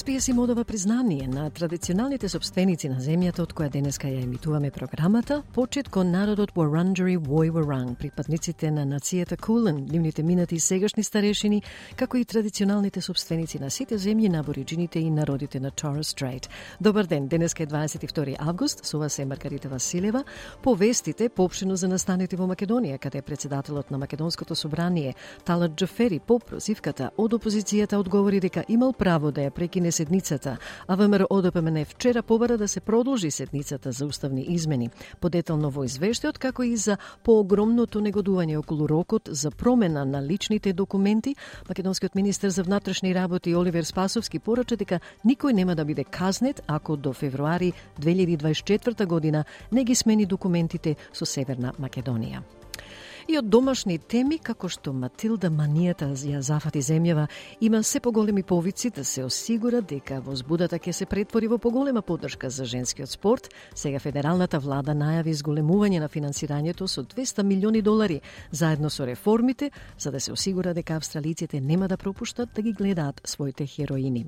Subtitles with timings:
[0.00, 5.42] SPS им одава признание на традиционалните собственици на земјата од која денеска ја емитуваме програмата,
[5.52, 11.62] почет кон народот Wurundjeri Woi Wurrung, припадниците на нацијата Кулен, нивните минати и сегашни старешини,
[11.96, 16.48] како и традиционалните собственици на сите земји на абориджините и народите на Torres Strait.
[16.80, 20.24] Добар ден, денеска е 22 август, со вас е Маргарита Василева.
[20.62, 27.10] Повестите попшено за настаните во Македонија, каде председателот на Македонското собрание Талат Джафери по прозивката
[27.16, 32.22] од опозицијата одговори дека имал право да ја прекине прекине седницата, а ВМРО ОДПМН вчера
[32.22, 34.90] побара да се продолжи седницата за уставни измени.
[35.20, 41.36] Подетално во извештајот како и за поогромното негодување околу рокот за промена на личните документи,
[41.68, 46.96] македонскиот министер за внатрешни работи Оливер Спасовски порача дека никој нема да биде казнет ако
[46.96, 52.59] до февруари 2024 година не ги смени документите со Северна Македонија.
[53.28, 57.26] И од домашни теми, како што Матилда манијата ја зафати земјава,
[57.60, 62.50] има се поголеми повици да се осигура дека возбудата ќе се претвори во поголема поддршка
[62.50, 63.48] за женскиот спорт.
[63.74, 70.10] Сега федералната влада најави изголемување на финансирањето со 200 милиони долари, заедно со реформите, за
[70.10, 74.26] да се осигура дека австралиците нема да пропуштат да ги гледаат своите хероини.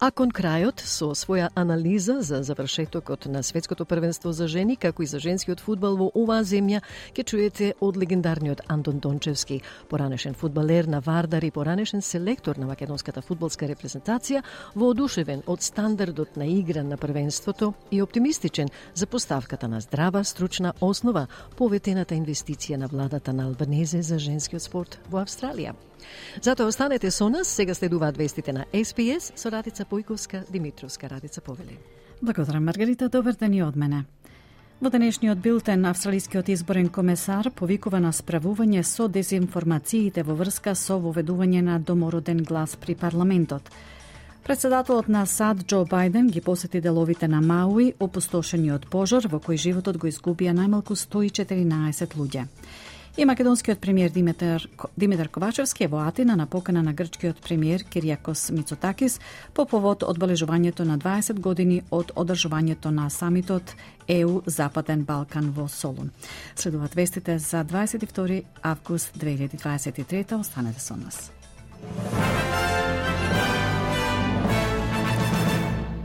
[0.00, 5.06] А кон крајот, со своја анализа за завршетокот на светското првенство за жени, како и
[5.06, 6.80] за женскиот фудбал во оваа земја,
[7.12, 9.58] ќе чуете од легендарниот Антон Дончевски,
[9.90, 14.40] поранешен фудбалер на Вардар и поранешен селектор на македонската фудбалска репрезентација,
[14.74, 21.26] воодушевен од стандардот на игра на првенството и оптимистичен за поставката на здрава, стручна основа
[21.60, 25.76] поветената инвестиција на владата на Албанезе за женскиот спорт во Австралија.
[26.42, 31.78] Затоа останете со нас, сега следуваат вестите на SPS со Радица Појковска, Димитровска, Радица Повели.
[32.22, 33.08] Благодарам, Маргарита.
[33.08, 34.04] Добар ден и од мене.
[34.80, 41.60] Во денешниот билтен, Австралискиот изборен комесар повикува на справување со дезинформациите во врска со воведување
[41.60, 43.68] на домороден глас при парламентот.
[44.44, 49.60] Председателот на САД Џо Бајден ги посети деловите на Мауи, опустошени од пожар во кој
[49.60, 52.46] животот го изгубија најмалку 114 луѓе.
[53.16, 58.50] И македонскиот премиер Димитар, Димитар Ковачевски е во Атина на покана на грчкиот премиер Кириакос
[58.50, 59.20] Мицотакис
[59.54, 63.74] по повод одбележувањето на 20 години од одржувањето на самитот
[64.08, 66.10] ЕУ Западен Балкан во Солун.
[66.56, 70.40] Следуваат вестите за 22 август 2023.
[70.40, 71.32] Останете со нас.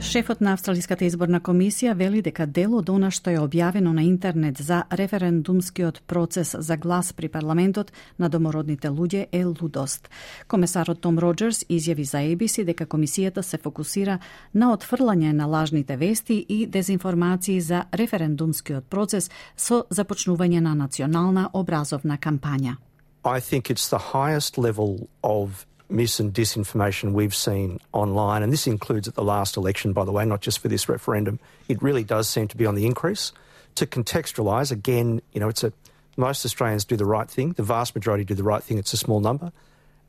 [0.06, 4.62] Шефот на Австралиската изборна комисија вели дека дел од она што е објавено на интернет
[4.62, 10.10] за референдумскиот процес за глас при парламентот на домородните луѓе е лудост.
[10.48, 14.20] Комесарот Том Роджерс изјави за ABC дека комисијата се фокусира
[14.54, 22.18] на отфрлање на лажните вести и дезинформации за референдумскиот процес со започнување на национална образовна
[22.18, 22.78] кампања.
[23.26, 28.68] I think it's the highest level of mis and disinformation we've seen online, and this
[28.68, 32.04] includes at the last election, by the way, not just for this referendum, it really
[32.04, 33.32] does seem to be on the increase.
[33.76, 35.74] To contextualise, again, you know, it's a
[36.18, 37.52] most Australians do the right thing.
[37.54, 38.78] The vast majority do the right thing.
[38.78, 39.52] It's a small number,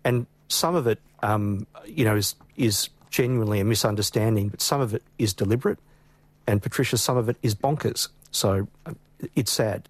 [0.05, 4.95] and some of it, um, you know, is is genuinely a misunderstanding, but some of
[4.95, 5.79] it is deliberate.
[6.47, 8.09] And Patricia, some of it is bonkers.
[8.31, 8.93] So uh,
[9.35, 9.89] it's sad.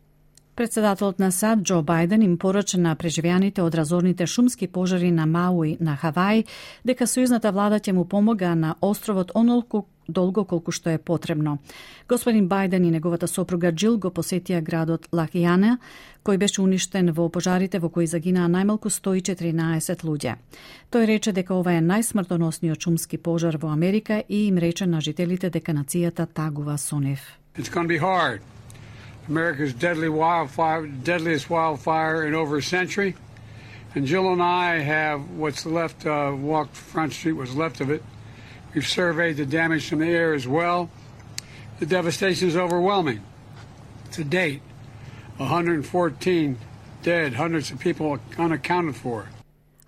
[0.57, 5.77] Председателот на САД Џо Бајден им порача на преживеаните од разорните шумски пожари на Мауи
[5.81, 6.47] на Хавај
[6.85, 11.59] дека сојузната влада ќе му помога на островот онолку долго колку што е потребно.
[12.09, 15.77] Господин Бајден и неговата сопруга Джил го посетија градот Лахијана,
[16.25, 20.37] кој беше уништен во пожарите во кои загинаа најмалку 114 луѓе.
[20.91, 25.51] Тој рече дека ова е најсмртоносниот шумски пожар во Америка и им рече на жителите
[25.51, 27.21] дека нацијата тагува со нив.
[27.59, 27.69] It's
[29.29, 33.17] America's deadly wildfire, deadliest wildfire in over a century.
[33.95, 38.03] And Jill and I have what's left, uh, walked Front Street, what's left of it.
[38.75, 40.91] We've surveyed the damage from the air as well.
[41.79, 43.23] The devastation is overwhelming.
[44.13, 44.63] To date,
[45.39, 46.59] 114
[47.03, 49.29] dead, hundreds of people unaccounted for.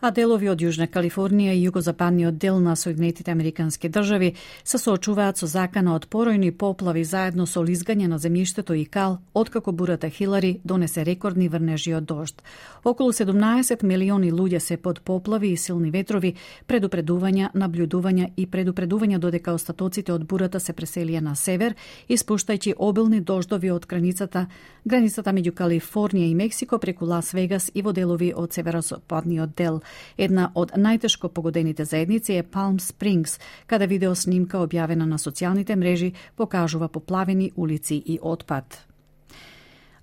[0.00, 4.34] А делови од Јужна Калифорнија и југозападниот дел на Соединетите Американски држави
[4.64, 9.72] се соочуваат со закана од поројни поплави заедно со лизгање на земјиштето и кал, откако
[9.72, 12.42] бурата Хилари донесе рекордни врнежи од дожд.
[12.84, 16.34] Околу 17 милиони луѓе се под поплави и силни ветрови,
[16.68, 21.74] предупредувања, наблюдувања и предупредувања додека остатоците од бурата се преселија на север,
[22.08, 24.46] испуштајќи обилни дождови од границата,
[24.84, 29.82] границата меѓу Калифорнија и Мексико преку Лас Вегас и во делови од северозападниот дел.
[30.18, 36.12] Една од најтешко погодените заедници е Палм Спрингс, каде видео снимка објавена на социјалните мрежи
[36.36, 38.87] покажува поплавени улици и отпад.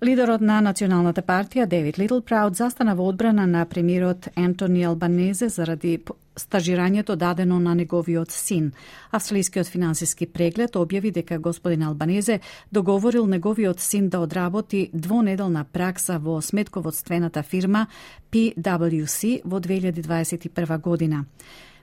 [0.06, 5.96] Лидерот на Националната партија, Девид Литл Прауд, застана во одбрана на премиерот Ентони Албанезе заради
[6.38, 8.70] стажирањето дадено на неговиот син.
[9.10, 12.38] Австралискиот финансиски преглед објави дека господин Албанезе
[12.70, 17.86] договорил неговиот син да одработи двонеделна пракса во сметководствената фирма
[18.30, 21.24] PwC во 2021 година.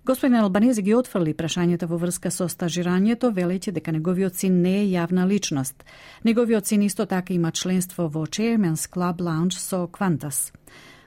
[0.05, 4.87] Господин Албанези ги отфрли прашањата во врска со стажирањето, велејќи дека неговиот син не е
[4.97, 5.85] јавна личност.
[6.27, 10.51] Неговиот син исто така има членство во Chairman's Club Lounge со Qantas.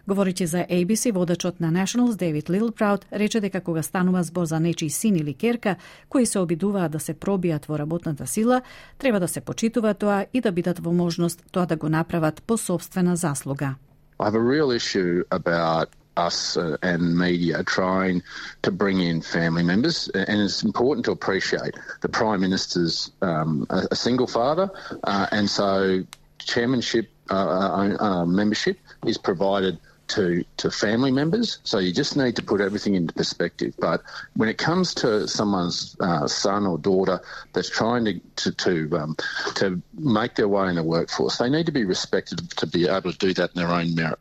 [0.06, 4.88] Говорите за ABC, водачот на Nationals, Дейвид Лилпраут, рече дека кога станува збор за нечи
[4.90, 5.76] син или керка,
[6.08, 8.62] кои се обидуваат да се пробијат во работната сила,
[8.98, 12.56] треба да се почитува тоа и да бидат во можност тоа да го направат по
[12.56, 13.74] собствена заслуга.
[14.18, 18.22] I have a real issue about us uh, and media trying
[18.62, 23.88] to bring in family members, and it's important to appreciate the Prime Minister's um, a,
[23.90, 24.70] a, single father,
[25.04, 26.04] uh, and so
[26.38, 29.78] chairmanship uh, uh, uh, membership is provided
[30.08, 31.58] to to family members.
[31.64, 33.74] So you just need to put everything into perspective.
[33.78, 34.02] But
[34.34, 37.20] when it comes to someone's uh, son or daughter
[37.52, 39.16] that's trying to to to, um,
[39.56, 43.12] to make their way in the workforce, they need to be respected to be able
[43.12, 44.18] to do that in their own merit.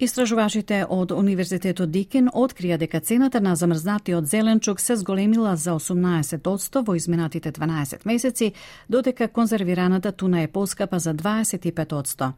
[0.00, 6.94] Истражувачите од Универзитетот Дикен открија дека цената на замрзнатиот зеленчук се зголемила за 18% во
[6.96, 8.52] изминатите 12 месеци,
[8.88, 12.32] додека конзервираната туна е поскапа за 25%.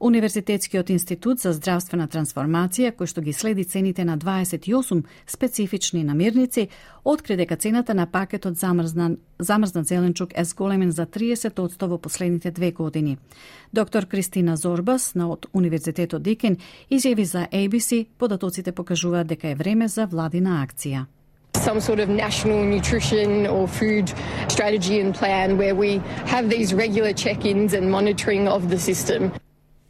[0.00, 6.70] Универзитетскиот институт за здравствена трансформација, кој што ги следи цените на 28 специфични намирници,
[7.04, 12.72] откри дека цената на пакетот замрзнан, замрзнат зеленчук е зголемен за 30% во последните две
[12.72, 13.18] години.
[13.74, 16.56] Доктор Кристина Зорбас на од Универзитетот Дикен
[16.90, 21.04] изјави за ABC, податоците покажуваат дека е време за владина акција
[21.60, 24.08] some sort of national nutrition or food
[24.48, 29.30] strategy and plan where we have these regular check-ins and monitoring of the system.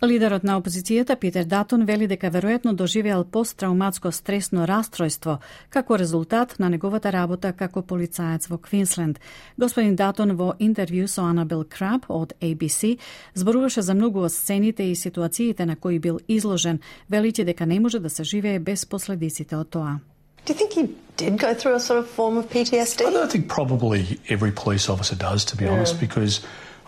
[0.02, 6.70] Лидерот на опозицијата Питер Датон вели дека веројатно доживеал посттрауматско стресно расстройство како резултат на
[6.70, 9.20] неговата работа како полицаец во Квинсленд.
[9.58, 12.96] Господин Датон во интервју со Анабел Краб од ABC
[13.34, 16.80] зборуваше за многу од сцените и ситуациите на кои бил изложен,
[17.10, 20.00] величи дека не може да се живее без последиците од тоа.
[20.46, 20.88] Do you think he
[21.18, 23.04] did go through a sort of form of PTSD?
[23.04, 25.72] I don't think probably every police officer does, to be yeah.
[25.72, 26.40] honest, because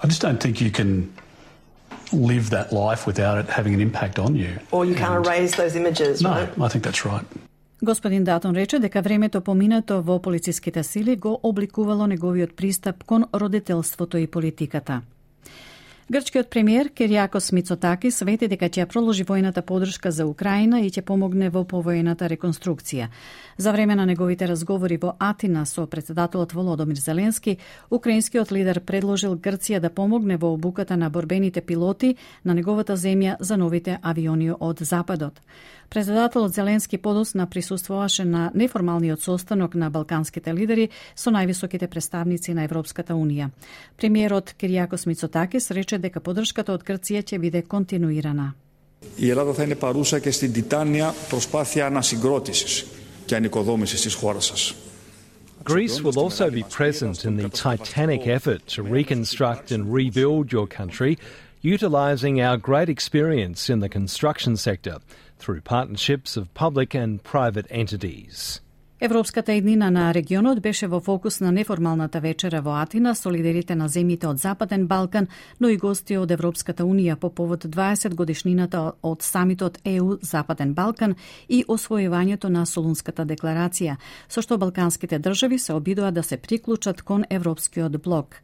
[0.03, 1.13] I just don't think you can
[2.13, 4.53] live that life without it having an impact on you.
[4.71, 6.49] Or you can't and erase those images, no, right?
[6.61, 7.27] I think that's right.
[7.85, 14.19] Господин Датон рече дека времето поминато во полициските сили го обликувало неговиот пристап кон родителството
[14.19, 15.03] и политиката.
[16.11, 21.47] Грчкиот премиер Кириакос Мицотакис вети дека ќе проложи војната подршка за Украина и ќе помогне
[21.49, 23.07] во повојната реконструкција.
[23.57, 27.59] За време на неговите разговори во Атина со председателот Володомир Зеленски,
[27.91, 33.57] украинскиот лидер предложил Грција да помогне во обуката на борбените пилоти на неговата земја за
[33.57, 35.41] новите авиони од Западот.
[35.92, 43.14] Председателот Зеленски подосна присуствуваше на неформалниот состанок на балканските лидери со највисоките представници на Европската
[43.14, 43.50] Унија.
[43.98, 48.54] Премиерот Кириакос Мицотакис рече дека поддршката од Грција ќе биде континуирана.
[49.18, 52.86] Η Ελλάδα θα είναι παρούσα και στην τιτάνια προσπάθεια ανασυγκρότησης
[53.26, 54.76] και ανοικοδόμησης της χώρας σας.
[55.64, 61.18] Greece will also be present in the titanic effort to reconstruct and rebuild your country,
[61.62, 64.98] utilising our great experience in the construction sector
[65.43, 68.61] through partnerships of public and private entities.
[69.05, 73.89] Европската еднина на регионот беше во фокус на неформалната вечера во Атина со лидерите на
[73.89, 75.27] земјите од Западен Балкан,
[75.61, 81.17] но и гости од Европската Унија по повод 20 годишнината од самитот ЕУ Западен Балкан
[81.49, 83.97] и освојувањето на Солунската декларација,
[84.29, 88.39] со што балканските држави се обидоа да се приклучат кон Европскиот блок.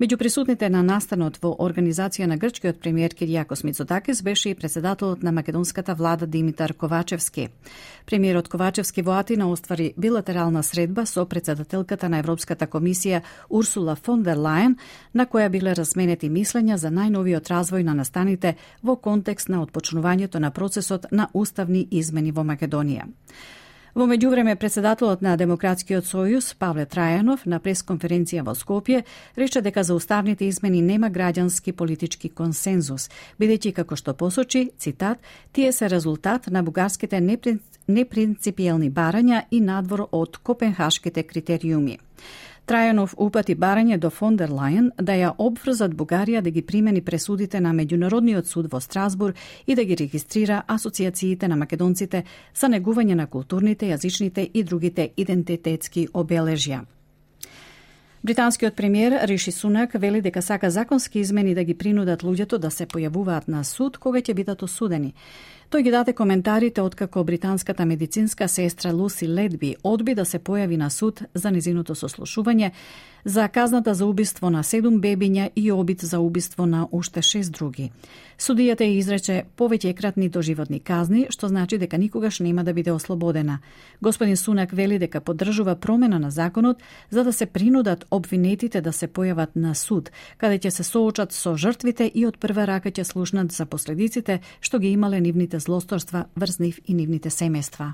[0.00, 5.32] Меѓу присутните на настанот во организација на грчкиот премиер Кириакос Мицотакис беше и председателот на
[5.32, 7.48] македонската влада Димитар Ковачевски.
[8.06, 14.40] Премиерот Ковачевски во Атина оствари билатерална средба со председателката на Европската комисија Урсула фон дер
[14.40, 14.78] Лајен,
[15.14, 20.50] на која биле разменети мислења за најновиот развој на настаните во контекст на отпочнувањето на
[20.50, 23.04] процесот на уставни измени во Македонија.
[23.90, 29.00] Во меѓувреме, председателот на Демократскиот сојуз, Павле Трајанов, на пресконференција во Скопје,
[29.34, 33.08] рече дека за уставните измени нема граѓански политички консензус,
[33.42, 35.18] бидејќи како што посочи, цитат,
[35.52, 41.98] тие се резултат на бугарските непринципиелни барања и надвор од копенхашките критериуми.
[42.70, 47.58] Трајанов упати барање до фон дер Лајен да ја обврзат Бугарија да ги примени пресудите
[47.60, 49.32] на Меѓународниот суд во Страсбур
[49.66, 52.22] и да ги регистрира асоциациите на македонците
[52.54, 56.84] за негување на културните, јазичните и другите идентитетски обележја.
[58.22, 62.86] Британскиот премиер Риши Сунак вели дека сака законски измени да ги принудат луѓето да се
[62.86, 65.14] појавуваат на суд кога ќе бидат осудени.
[65.70, 70.88] Тој ги даде коментарите откако британската медицинска сестра Луси Ледби одби да се појави на
[70.90, 72.72] суд за низиното сослушување
[73.24, 77.90] за казната за убиство на седум бебиња и обид за убиство на уште 6 други.
[78.38, 83.58] Судијата ја изрече повеќе кратни доживотни казни, што значи дека никогаш нема да биде ослободена.
[84.02, 89.08] Господин Сунак вели дека поддржува промена на законот за да се принудат обвинетите да се
[89.08, 93.52] појават на суд, каде ќе се соочат со жртвите и од прва рака ќе слушнат
[93.52, 97.92] за последиците што ги имале нивните злосторства врз нив и нивните семејства.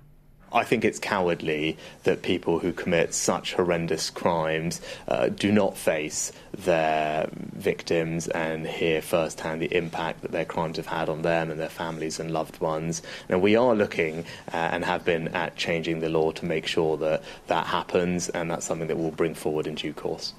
[0.54, 6.34] I think it's cowardly that people who commit such horrendous crimes uh, do not face
[6.52, 11.60] their victims and hear firsthand the impact that their crimes have had on them and
[11.60, 13.02] their families and loved ones.
[13.30, 16.98] Now, we are looking uh, and have been at changing the law to make sure
[16.98, 20.34] that that happens, and that's something that we'll bring forward in due course.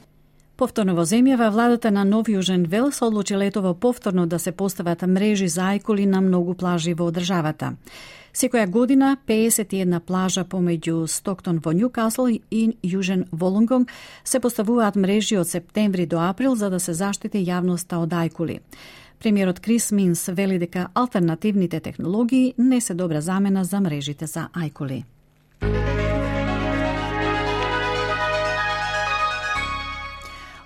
[0.56, 5.49] Повторно во земјава, владата на Нов Јужен Велс одлучи летово повторно да се постават мрежи
[5.49, 7.72] за ајкули на многу плажи во државата.
[8.38, 13.89] Секоја година 51 плажа помеѓу Стоктон во Ньюкасл и Јужен Волонгонг
[14.24, 18.60] се поставуваат мрежи од септември до април за да се заштити јавноста од ајкули.
[19.17, 25.03] Премиерот Крис Минс вели дека алтернативните технологии не се добра замена за мрежите за ајкули.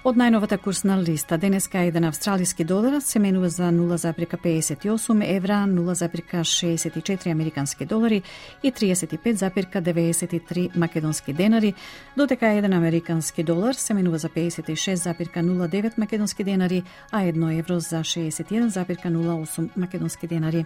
[0.01, 7.85] Од најновата курсна листа, денеска еден австралиски долар се менува за 0,58 евра, 0,64 американски
[7.85, 8.21] долари
[8.63, 11.73] и 35,93 македонски денари,
[12.17, 19.69] додека еден американски долар се менува за 56,09 македонски денари, а едно евро за 61,08
[19.77, 20.65] македонски денари.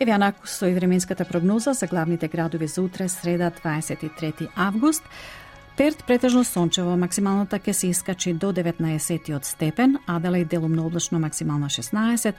[0.00, 5.02] Еве анако со и временската прогноза за главните градови за утре, среда 23 август.
[5.80, 12.34] Перт претежно сончево, максималната ќе се искачи до 19 степен, Аделај делумно облачно максимална 16,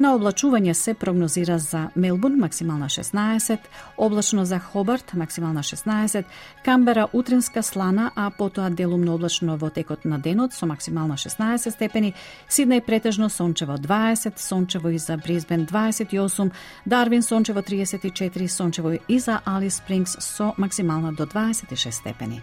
[0.00, 3.58] на облачување се прогнозира за Мелбурн максимална 16,
[3.98, 6.24] облачно за Хобарт максимална 16,
[6.64, 12.14] Камбера утринска слана, а потоа делумно облачно во текот на денот со максимална 16 степени,
[12.48, 16.50] Сиднеј претежно сончево 20, сончево и за Бризбен 28,
[16.86, 22.42] Дарвин сончево 34, сончево и за Алис Спрингс со максимална до 26 степени.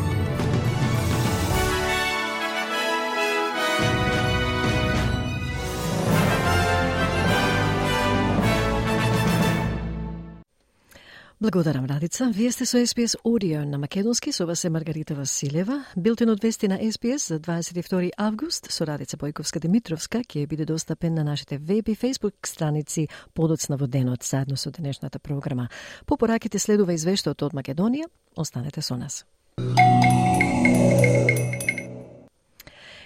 [11.41, 12.29] Благодарам, Радица.
[12.31, 15.85] Вие сте со СПС Audio на Македонски, со вас е Маргарита Василева.
[15.97, 21.57] Билтенот вести на СПС за 22 август со Радица Бојковска-Димитровска ќе биде достапен на нашите
[21.57, 25.69] веб и фейсбук страници подоцна во денот, заедно со денешната програма.
[26.05, 28.05] По пораките следува извештаот од Македонија.
[28.35, 29.25] Останете со нас.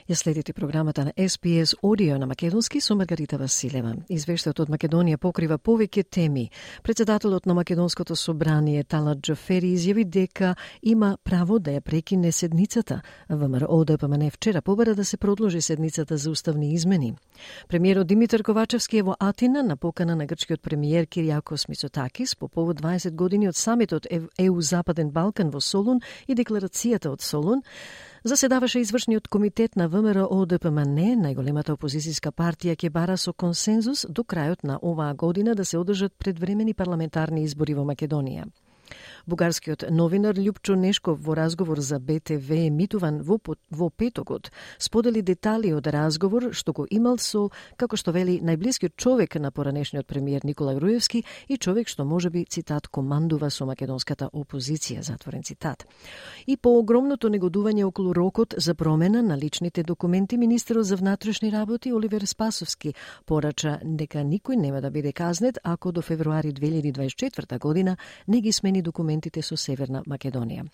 [0.05, 3.95] Ја следите програмата на SPS Audio на Македонски со Маргарита Василева.
[4.05, 6.51] Извештајот од Македонија покрива повеќе теми.
[6.83, 13.01] Председателот на Македонското собрание Талат Джофери изјави дека има право да ја прекине седницата.
[13.29, 17.15] ВМРО ДПМН вчера побара да се продолжи седницата за уставни измени.
[17.67, 22.81] Премиерот Димитар Ковачевски е во Атина на покана на грчкиот премиер Кириакос Мицотакис по повод
[22.81, 24.05] 20 години од самитот
[24.37, 27.61] ЕУ Западен Балкан во Солун и декларацијата од Солун
[28.25, 34.65] заседаваше извршниот комитет на ВМРО ОДПМН, најголемата опозицијска партија ќе бара со консензус до крајот
[34.65, 38.49] на оваа година да се одржат предвремени парламентарни избори во Македонија.
[39.25, 43.39] Бугарскиот новинар Љупчо Нешков во разговор за БТВ емитуван во,
[43.71, 49.35] во петокот сподели детали од разговор што го имал со, како што вели, најблискиот човек
[49.41, 55.41] на поранешниот премиер Никола Груевски и човек што можеби, цитат, командува со македонската опозиција, затворен
[55.41, 55.87] цитат.
[56.45, 61.93] И по огромното негодување околу рокот за промена на личните документи, министерот за внатрешни работи
[61.93, 62.93] Оливер Спасовски
[63.25, 68.81] порача дека никој нема да биде казнет ако до февруари 2024 година не ги смени
[69.15, 70.65] документите со Северна Македонија.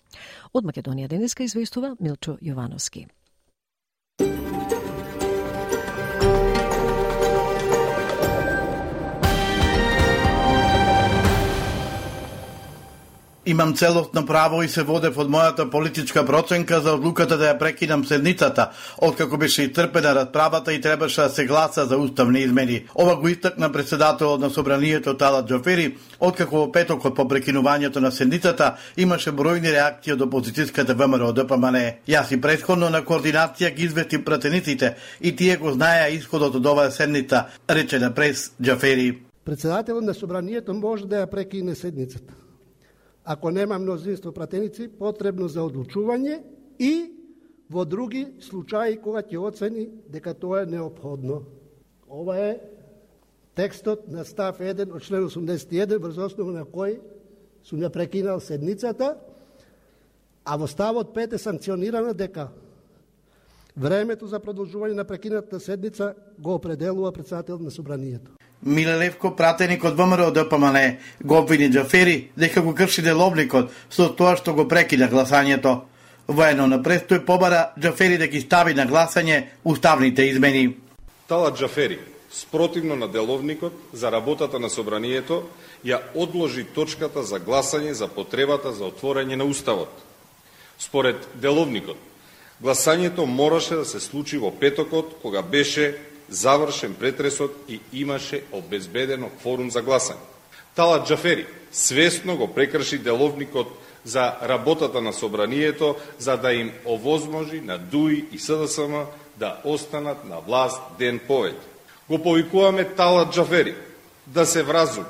[0.52, 3.06] Од Македонија денеска известува Милчо Јовановски.
[13.52, 18.04] Имам целосно право и се водев од мојата политичка проценка за одлуката да ја прекинам
[18.08, 22.86] седницата, откако беше итрпена расправата и требаше да се гласа за уставни измени.
[22.94, 28.76] Ова го истакна председателот на собранието Тала Джофери, откако во петокот по прекинувањето на седницата
[28.96, 31.76] имаше бројни реакции од опозицијската ВМРО ДПМН.
[32.08, 36.90] Јас и предходно на координација ги извести пратениците и тие го знаеа исходот од оваа
[36.90, 39.18] седница, рече на прес Джафери.
[39.44, 42.41] Председателот на собранието може да ја прекине седницата
[43.24, 46.42] ако нема мнозинство пратеници, потребно за одлучување
[46.78, 47.12] и
[47.70, 51.42] во други случаи кога ќе оцени дека тоа е необходно.
[52.10, 52.60] Ова е
[53.54, 56.98] текстот на став 1 од член 81 врз основа на кој
[57.62, 59.16] сум ја прекинал седницата,
[60.44, 62.50] а во ставот 5 е санкционирано дека
[63.76, 68.32] времето за продолжување на прекинатата седница го определува председател на собранието.
[68.62, 70.76] Миле Левко, пратеник од ВМРО ДПМН,
[71.24, 75.80] го обвини Джафери дека го крши деловникот со тоа што го прекида гласањето.
[76.28, 80.76] Воено на престој побара Джафери да ги стави на гласање уставните измени.
[81.26, 81.98] Тала Джафери,
[82.30, 85.42] спротивно на деловникот за работата на собранието,
[85.84, 89.90] ја одложи точката за гласање за потребата за отворање на уставот.
[90.78, 91.98] Според деловникот,
[92.62, 95.98] гласањето мораше да се случи во петокот, кога беше
[96.32, 100.24] завршен претресот и имаше обезбедено форум за гласање.
[100.74, 103.68] Талат Джафери свесно го прекрши деловникот
[104.04, 109.04] за работата на собранието за да им овозможи на ДУИ и СДСМ
[109.36, 111.68] да останат на власт ден повеќе.
[112.08, 113.74] Го повикуваме Талат Джафери
[114.26, 115.06] да се вразуми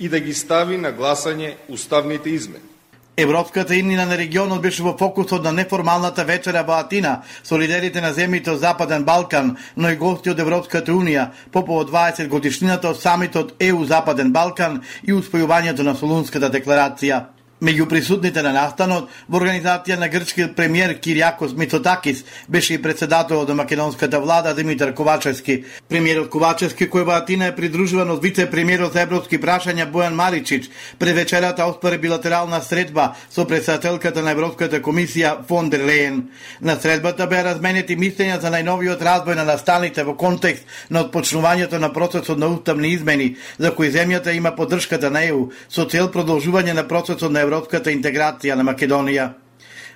[0.00, 2.71] и да ги стави на гласање уставните измени.
[3.16, 8.14] Европската иднина на регионот беше во фокусот на неформалната вечера во Атина со лидерите на
[8.16, 13.02] земјите од Западен Балкан, но и гости од Европската Унија по повод 20 годишнината од
[13.02, 17.41] самитот ЕУ Западен Балкан и успојувањето на Солунската декларација.
[17.62, 23.54] Меѓу присутните на настанот, во организација на грчкиот премиер Кириакос Митотакис беше и председателот на
[23.54, 25.62] македонската влада Димитар Ковачевски.
[25.88, 30.66] Премиерот Ковачевски кој во Атина е придружуван од вице-премиерот за европски прашања Бојан Маричич,
[30.98, 36.32] пред вечерата оспаре билатерална средба со председателката на Европската комисија фон дер Леен.
[36.60, 41.92] На средбата беа разменети мислења за најновиот развој на настаните во контекст на отпочнувањето на
[41.92, 46.88] процесот на уставни измени, за кои земјата има поддршката на ЕУ, со цел продолжување на
[46.88, 49.32] процесот на европската интеграција на Македонија.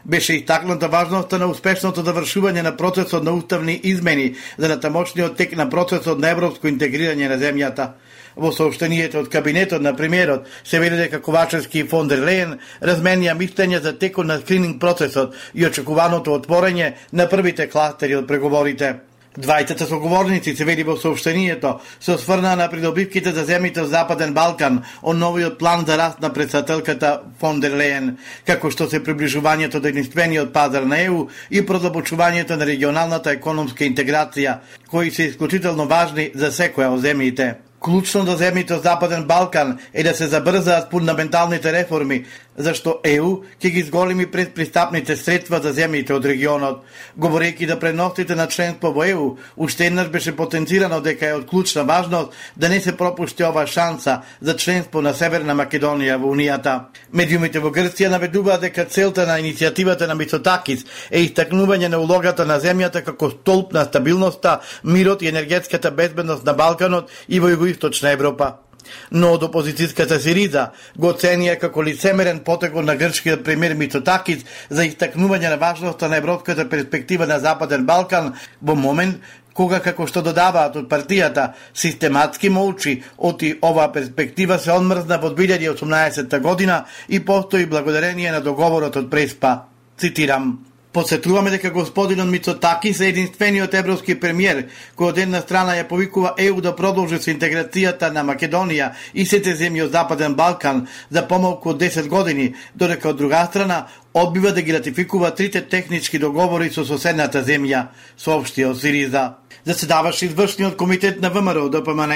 [0.04, 5.70] Беше истакната важноста на успешното завршување на процесот на уставни измени за натамочниот тек на
[5.70, 7.88] процесот на европско интегрирање на земјата.
[8.36, 13.34] Во сообщението од кабинетот на премиерот се вели дека Ковачевски и фон дер Леен разменија
[13.34, 18.98] мислење за текот на скрининг процесот и очекуваното отворење на првите кластери од преговорите.
[19.36, 24.78] Двајцата соговорници се вели во сообщението се осврна на придобивките за земјите од Западен Балкан,
[25.02, 28.16] од новиот план за раст на председателката фон дер Леен,
[28.48, 34.58] како што се приближувањето до единствениот пазар на ЕУ и продобочувањето на регионалната економска интеграција,
[34.88, 37.54] кои се исклучително важни за секоја од земјите.
[37.78, 42.24] Клучно до земјите од Западен Балкан е да се забрзаат фундаменталните реформи,
[42.56, 46.82] зашто ЕУ ќе ги изголеми пред пристапните средства за земјите од регионот.
[47.18, 51.84] Говорејќи да преностите на членство во ЕУ, уште еднаш беше потенцирано дека е од клучна
[51.84, 56.76] важност да не се пропушти ова шанса за членство на Северна Македонија во Унијата.
[57.12, 62.60] Медиумите во Грција наведуваат дека целта на иницијативата на Мицотакис е истакнување на улогата на
[62.60, 68.65] земјата како столб на стабилноста, мирот и енергетската безбедност на Балканот и во Југоисточна Европа
[69.10, 75.50] но од опозицијската сирида, го оценија како лицемерен потекол на грчкиот премиер Митотакис за истакнување
[75.50, 79.22] на важноста на европската перспектива на Западен Балкан во момент
[79.56, 86.40] кога како што додаваат од партијата систематски молчи оти оваа перспектива се одмрзна во 2018
[86.44, 89.56] година и постои благодарение на договорот од Преспа.
[89.96, 90.58] Цитирам
[90.96, 94.62] Подсетуваме дека господинот Мицотакис е единствениот европски премиер
[94.96, 99.52] кој од една страна ја повикува ЕУ да продолжи со интеграцијата на Македонија и сите
[99.60, 103.82] земји од Западен Балкан за помалку од 10 години, додека од друга страна
[104.14, 109.34] одбива да ги ратификува трите технички договори со соседната земја, соопштија Сириза
[109.66, 112.12] заседаваше извршниот комитет на ВМРО ДПМН.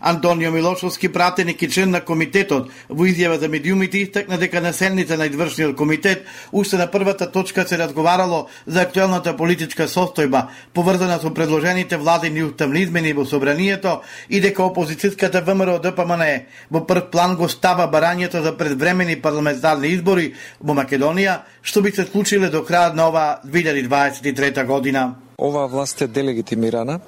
[0.00, 5.16] Антонио Милошовски, пратеник и член на комитетот, во изјава за медиумите истакна дека на седница
[5.16, 11.30] на извршниот комитет уште на првата точка се разговарало за актуелната политичка состојба, поврзана со
[11.34, 16.24] предложените владени уставни измени во собранието и дека опозицијската ВМРО ДПМН
[16.70, 22.08] во прв план го става барањето за предвремени парламентарни избори во Македонија, што би се
[22.08, 25.23] случиле до крајот на ова 2023 година.
[25.38, 27.00] Оваа власт е делегитимирана.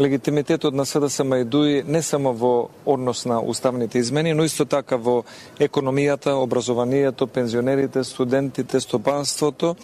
[0.00, 4.96] Легитимитетот на СДСМ и ДУИ не само во однос на уставните измени, но исто така
[4.96, 5.24] во
[5.60, 9.76] економијата, образованието, пензионерите, студентите, стопанството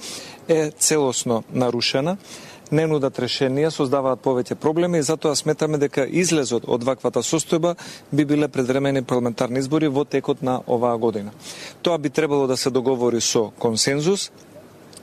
[0.48, 2.16] е целосно нарушена
[2.70, 7.74] не нудат решенија, создаваат повеќе проблеми и затоа сметаме дека излезот од ваквата состојба
[8.12, 11.33] би биле предвремени парламентарни избори во текот на оваа година.
[11.83, 14.31] Тоа би требало да се договори со консензус,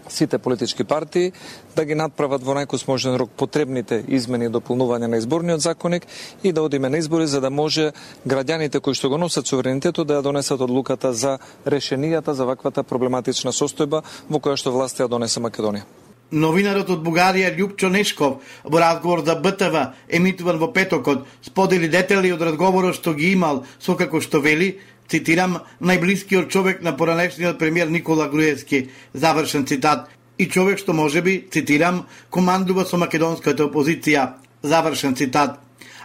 [0.09, 1.31] сите политички партии
[1.75, 6.07] да ги надправат во најкосможен рок потребните измени и дополнувања на изборниот законник
[6.43, 7.91] и да одиме на избори за да може
[8.27, 13.51] граѓаните кои што го носат суверенитетот да ја донесат одлуката за решенијата за ваквата проблематична
[13.51, 15.85] состојба во која што власта ја донесе Македонија.
[16.31, 22.41] Новинарот од Бугарија Љупчо Нешков во разговор за БТВ емитуван во петокот сподели детали од
[22.41, 28.27] разговорот што ги имал со како што вели цитирам, најблискиот човек на поранешниот премиер Никола
[28.29, 35.59] Груевски, завршен цитат, и човек што може би, цитирам, командува со македонската опозиција, завршен цитат.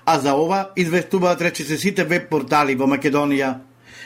[0.04, 3.58] А за ова известуваат речиси сите веб портали во Македонија.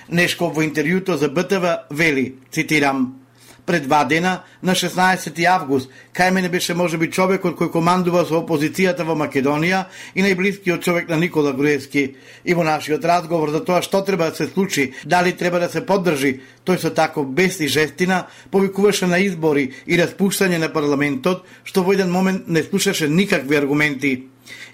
[0.09, 3.26] Нешко во интервјуто за БТВ вели, цитирам,
[3.67, 9.05] пред два дена, на 16 август, кај мене беше можеби човекот кој командува со опозицијата
[9.05, 12.15] во Македонија и најблискиот човек на Никола Груевски.
[12.45, 15.85] И во нашиот разговор за тоа што треба да се случи, дали треба да се
[15.87, 21.83] поддржи, тој со тако бес и жестина повикуваше на избори и распуштање на парламентот, што
[21.83, 24.29] во еден момент не слушаше никакви аргументи.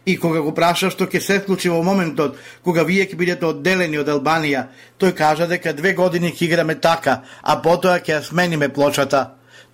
[0.06, 4.00] И кога го праша што ќе се случи во моментот кога вие ќе бидете одделени
[4.02, 4.64] од Албанија,
[4.98, 9.22] тој кажа дека две години ќе играме така, а потоа ќе ја смениме плочата.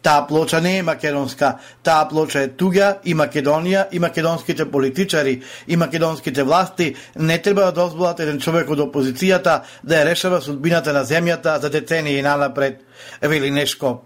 [0.03, 5.77] Таа плоча не е македонска, таа плоча е туѓа и Македонија и македонските политичари и
[5.77, 11.03] македонските власти не треба да дозволат еден човек од опозицијата да ја решава судбината на
[11.05, 12.85] земјата за децении и нанапред.
[13.23, 13.99] Вели Нешков.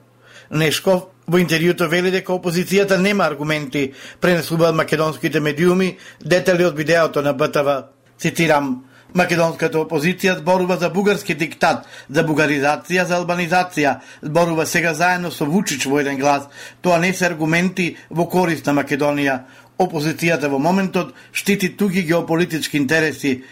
[0.50, 7.32] Нешков Во интервјуто вели дека опозицијата нема аргументи, пренесуваат македонските медиуми детали од видеото на
[7.32, 7.85] БТВ.
[8.18, 8.82] Цитирам,
[9.14, 15.85] Македонската опозиција зборува за бугарски диктат, за бугаризација, за албанизација, зборува сега заедно со Вучич
[15.87, 16.48] во еден глас.
[16.80, 19.42] Тоа не се аргументи во корист на Македонија.
[19.78, 23.42] Опозицијата во моментот штити туги геополитички интереси,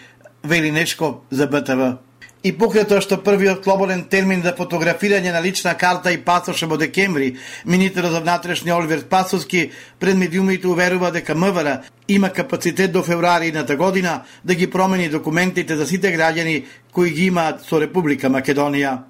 [0.45, 2.10] вели Нешко за БТВ.
[2.41, 6.79] И покрај тоа што првиот слободен термин за фотографирање на лична карта и пасоше во
[6.81, 7.35] декември,
[7.67, 13.77] министерот за внатрешни Оливер Пасовски пред медиумите уверува дека МВР има капацитет до февруари едната
[13.77, 19.05] година да ги промени документите за сите граѓани кои ги имаат со Република Македонија.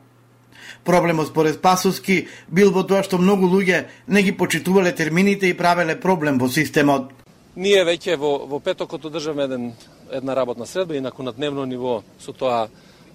[0.84, 6.00] Проблемот според Пасовски бил во тоа што многу луѓе не ги почитувале термините и правеле
[6.00, 7.12] проблем во системот.
[7.54, 9.72] Ние веќе во, во петокот одржавме еден,
[10.10, 12.68] една работна средба, инаку на дневно ниво со тоа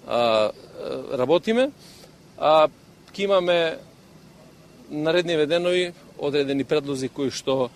[0.07, 0.51] а,
[1.13, 1.71] работиме,
[2.37, 2.67] а
[3.13, 3.77] ке имаме
[4.91, 7.69] наредни веденови одредени предлози кои што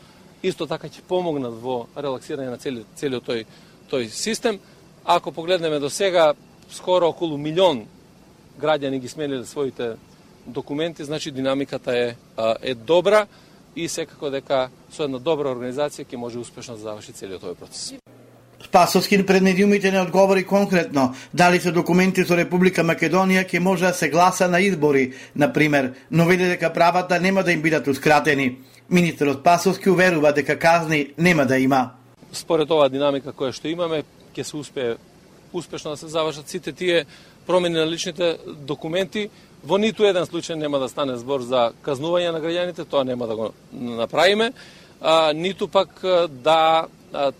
[0.43, 3.45] исто така ќе помогнат во релаксирање на цели, целиот тој,
[3.91, 4.59] тој систем.
[5.05, 6.33] Ако погледнеме до сега,
[6.71, 7.85] скоро околу милион
[8.59, 9.95] граѓани ги смениле своите
[10.45, 12.15] документи, значи динамиката е,
[12.61, 13.27] е добра
[13.75, 17.93] и секако дека со една добра организација ќе може успешно да заврши целиот тој процес.
[18.63, 23.93] Спасовски пред медиумите не одговори конкретно дали се документи со Република Македонија ќе може да
[23.93, 28.57] се гласа на избори, на пример, но веде дека правата нема да им бидат ускратени.
[28.89, 31.89] Министерот Спасовски уверува дека казни нема да има.
[32.33, 34.03] Според оваа динамика која што имаме,
[34.35, 34.95] ќе се успее
[35.53, 37.05] успешно да се завршат сите тие
[37.47, 39.29] промени на личните документи.
[39.63, 43.35] Во ниту еден случај нема да стане збор за казнување на граѓаните, тоа нема да
[43.35, 44.53] го направиме,
[45.01, 46.85] а, ниту пак да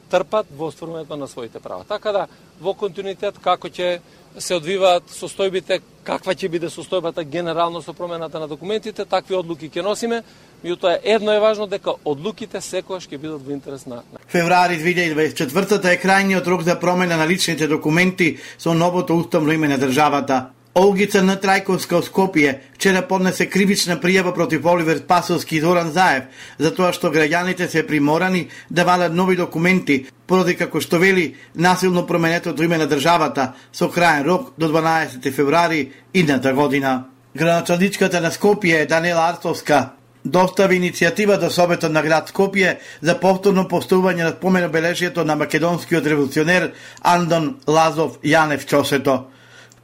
[0.10, 1.84] трпат во остварувањето на своите права.
[1.88, 2.28] Така да,
[2.62, 4.00] во континуитет, како ќе
[4.38, 9.84] се одвиваат состојбите, каква ќе биде состојбата генерално со промената на документите, такви одлуки ќе
[9.84, 10.22] носиме,
[10.64, 15.98] меѓутоа едно е важно дека одлуките секогаш ќе бидат во интерес на Февруари 2024 е
[16.02, 20.59] крајниот рок за промена на личните документи со новото уставно име на државата.
[20.80, 26.30] Олгица на Трајковска од Скопје вчера поднесе кривична пријава против Оливер Пасовски и Зоран Заев
[26.58, 32.06] за тоа што граѓаните се приморани да валат нови документи поради како што вели насилно
[32.08, 37.10] променетото име на државата со краен рок до 12 февруари идната година.
[37.36, 39.90] Граначалничката на Скопје Данела Артовска
[40.24, 46.08] достави иницијатива до Советот на град Скопје за повторно поставување на спомен обележието на македонскиот
[46.08, 49.26] револуционер Андон Лазов Јанев Чосето.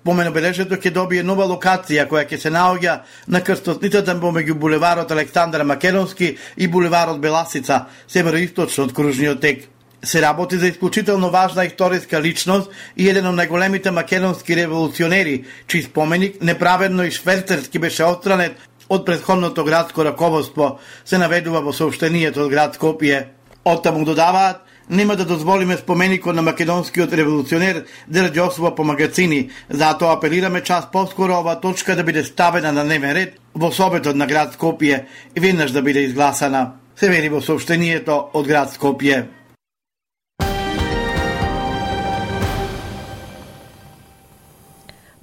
[0.06, 2.92] Спомен обележието ќе добие нова локација која ќе се наоѓа
[3.34, 6.28] на крстосницата помеѓу булеварот Александар Македонски
[6.62, 9.64] и булеварот Беласица, североисточно од кружниот тек
[10.04, 16.38] се работи за исклучително важна историска личност и еден од најголемите македонски револуционери, чиј споменик
[16.42, 22.78] неправедно и шверцерски беше отстранет од предходното градско раководство, се наведува во сообщението од град
[22.78, 23.24] Скопје.
[23.66, 30.62] Оттаму додаваат, нема да дозволиме споменикот на македонскиот револуционер да раѓосува по магазини, затоа апелираме
[30.64, 35.06] час поскоро ова точка да биде ставена на дневен ред во собетот на град Скопје
[35.36, 36.74] и веднаш да биде изгласана.
[36.96, 39.26] Се вели во сообщението од град Скопје.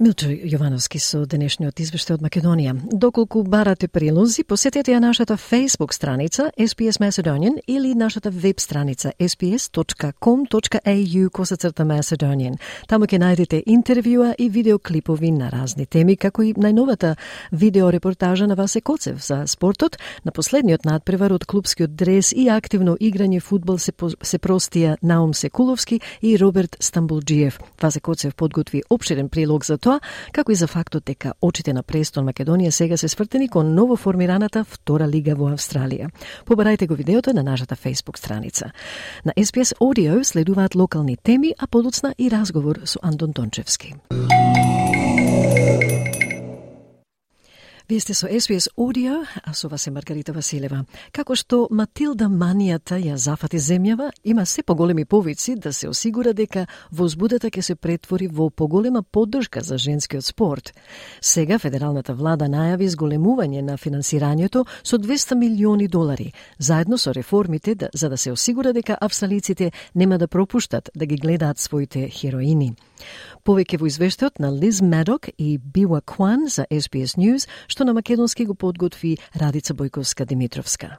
[0.03, 2.73] Милчо Јовановски со денешниот извештај од Македонија.
[2.99, 11.29] Доколку барате прилози, посетете ја нашата Facebook страница SPS Macedonian или нашата веб страница sps.com.au
[11.29, 12.57] косацрта Macedonian.
[12.87, 17.15] Таму ќе најдете интервјуа и видеоклипови на разни теми, како и најновата
[17.51, 23.39] видеорепортажа на Васе Коцев за спортот, на последниот надпревар од клубскиот дрес и активно играње
[23.39, 27.59] фудбал се, се простија Наум Секуловски и Роберт Стамбулджиев.
[27.81, 29.99] Васе Коцев подготви обширен прилог за тоа тоа,
[30.31, 34.63] како и за фактот дека очите на престон Македонија сега се свртени кон ново формираната
[34.63, 36.09] втора лига во Австралија.
[36.45, 38.71] Побарајте го видеото на нашата Facebook страница.
[39.25, 43.95] На SPS Audio следуваат локални теми, а подоцна и разговор со Антон Тончевски.
[47.93, 50.85] Вие сте со SBS Audio, а со вас е Маргарита Василева.
[51.11, 56.65] Како што Матилда манијата ја зафати земјава, има се поголеми повици да се осигура дека
[56.91, 60.73] возбудата ќе се претвори во поголема поддршка за женскиот спорт.
[61.21, 67.89] Сега федералната влада најави зголемување на финансирањето со 200 милиони долари, заедно со реформите да,
[67.93, 72.73] за да се осигура дека австралиците нема да пропуштат да ги гледаат своите хероини.
[73.43, 78.45] Повеќе во извештајот на Лиз Медок и Бива Кван за SBS News, што на македонски
[78.45, 80.97] го подготви Радица Бојковска-Димитровска.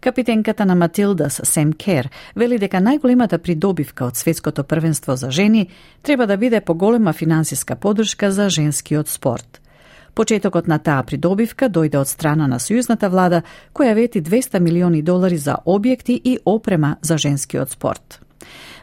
[0.00, 5.68] Капитенката на Матилдас, Сем Кер, вели дека најголемата придобивка од светското првенство за жени
[6.02, 9.59] треба да биде поголема финансиска подршка за женскиот спорт.
[10.20, 13.38] Почетокот на таа придобивка дојде од страна на сојузната влада,
[13.72, 18.20] која вети 200 милиони долари за објекти и опрема за женскиот спорт.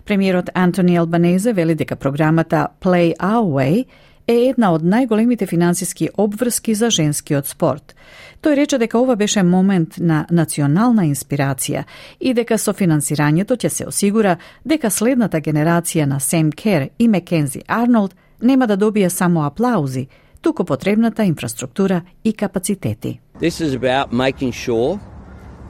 [0.05, 3.85] Премиерот Антони Албанезе вели дека програмата Play Our Way
[4.27, 7.93] е една од најголемите финансиски обврски за женскиот спорт.
[8.41, 11.83] Тој рече дека ова беше момент на национална инспирација
[12.19, 17.61] и дека со финансирањето ќе се осигура дека следната генерација на Сем Кер и Мекензи
[17.67, 20.07] Арнолд нема да добие само аплаузи,
[20.40, 23.20] туку потребната инфраструктура и капацитети.
[23.40, 25.00] This is about making sure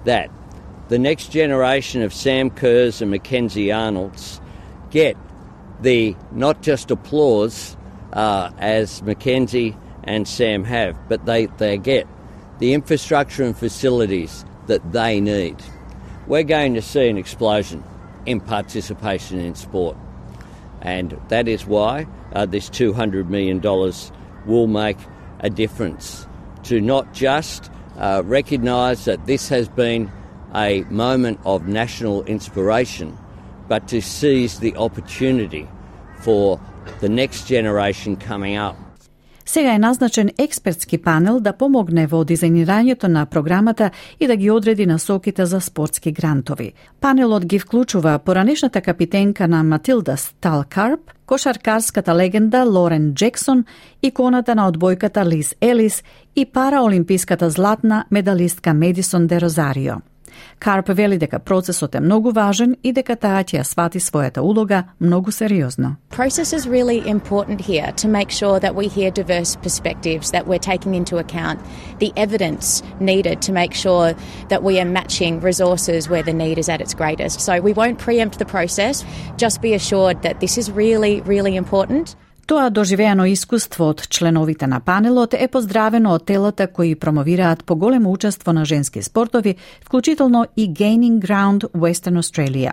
[0.05, 0.29] that
[0.89, 4.41] the next generation of Sam Kerrs and Mackenzie Arnolds
[4.91, 5.17] get
[5.81, 7.77] the not just applause
[8.13, 12.07] uh, as Mackenzie and Sam have, but they, they get
[12.59, 15.57] the infrastructure and facilities that they need.
[16.27, 17.83] We're going to see an explosion
[18.27, 19.97] in participation in sport,
[20.81, 23.61] and that is why uh, this $200 million
[24.48, 24.98] will make
[25.42, 26.26] a difference
[26.64, 30.12] to not just uh, recognise that this has been
[30.56, 33.18] a moment of national inspiration,
[33.68, 35.68] but to seize the opportunity
[36.22, 36.60] for
[37.02, 38.78] the next generation coming up.
[39.48, 44.86] Сега е назначен експертски панел да помогне во дизајнирањето на програмата и да ги одреди
[44.86, 46.74] насоките за спортски грантови.
[47.02, 53.64] Панелот ги вклучува поранешната капитенка на Матилда Стал Карп, кошаркарската легенда Лорен Джексон,
[54.04, 56.04] иконата на одбојката Лиз Елис
[56.36, 59.96] и параолимписката златна медалистка Медисон де Розарио.
[60.60, 64.84] Карп вели дека процесот е многу важен и дека таа ќе ја свати својата улога
[65.00, 65.96] многу сериозно.
[66.10, 70.60] Process is really important here to make sure that we hear diverse perspectives, that we're
[70.60, 71.60] taking into account
[72.00, 74.14] the evidence needed to make sure
[74.50, 77.42] that we are matching resources where the need is at its greatest.
[77.42, 79.06] So we won't preempt the process,
[79.38, 82.16] just be assured that this is really, really important.
[82.48, 88.54] Тоа доживеано искуство од членовите на панелот е поздравено од телата кои промовираат поголемо учество
[88.54, 89.56] на женски спортови,
[89.86, 92.72] вклучително и Gaining Ground Western Australia.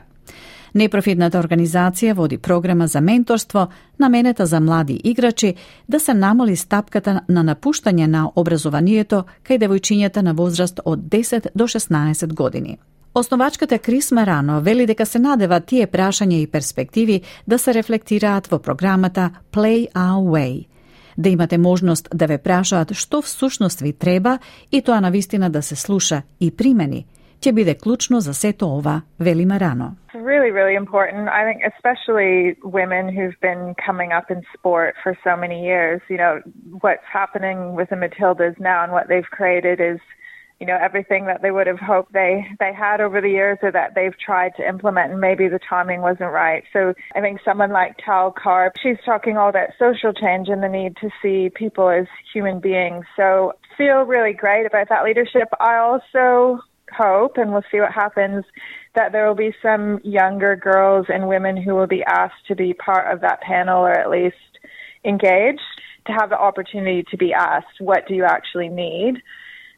[0.75, 3.67] Непрофитната организација води програма за менторство
[3.99, 5.55] наменета за млади играчи
[5.89, 11.65] да се намали стапката на напуштање на образованието кај девојчињата на возраст од 10 до
[11.65, 12.79] 16 години.
[13.17, 18.59] Основачката Крис Марано вели дека се надева тие прашања и перспективи да се рефлектираат во
[18.59, 20.67] програмата Play Our Way.
[21.19, 24.39] Да имате можност да ве прашаат што всушност ви треба
[24.73, 27.07] и тоа на вистина да се слуша и примени,
[27.39, 29.95] ќе биде клучно за сето ова, вели Марано.
[30.15, 31.29] Really, really important.
[31.31, 36.01] I think especially women who've been coming up in sport for so many years.
[36.11, 36.35] You know,
[36.83, 40.01] what's happening with the Matildas now and what they've created is
[40.61, 43.73] you know everything that they would have hoped they they had over the years or
[43.73, 46.65] that they've tried to implement and maybe the timing wasn't right.
[46.73, 50.69] So i think someone like tal carp she's talking all about social change and the
[50.69, 53.05] need to see people as human beings.
[53.17, 55.49] So feel really great about that leadership.
[55.61, 56.61] I also
[56.97, 58.45] hope and we'll see what happens
[58.95, 62.73] that there will be some younger girls and women who will be asked to be
[62.75, 64.37] part of that panel or at least
[65.05, 65.61] engaged
[66.07, 69.21] to have the opportunity to be asked what do you actually need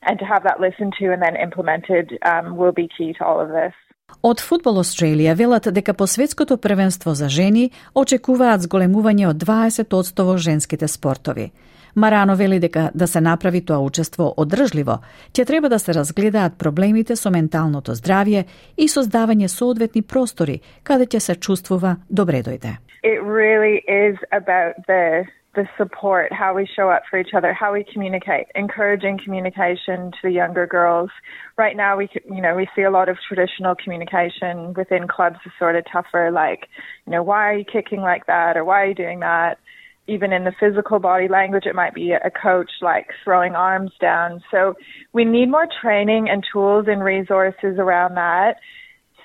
[0.06, 3.40] and to have that listened to and then implemented um, will be key to all
[3.40, 3.74] of this.
[4.22, 10.36] Од Футбол Австралија велат дека по светското првенство за жени очекуваат зголемување од 20% во
[10.38, 11.50] женските спортови.
[11.96, 14.98] Марано вели дека да се направи тоа учество одржливо,
[15.32, 18.44] ќе треба да се разгледаат проблемите со менталното здравје
[18.76, 22.76] и создавање соодветни простори каде ќе се чувствува добре дојде.
[23.02, 25.24] It really is about the
[25.56, 30.18] the support, how we show up for each other, how we communicate, encouraging communication to
[30.22, 31.10] the younger girls.
[31.56, 35.52] Right now, we you know we see a lot of traditional communication within clubs is
[35.58, 36.68] sort of tougher, like
[37.06, 39.58] you know why are you kicking like that or why are you doing that.
[40.06, 44.40] Even in the physical body language, it might be a coach like throwing arms down.
[44.52, 44.74] So
[45.12, 48.58] we need more training and tools and resources around that.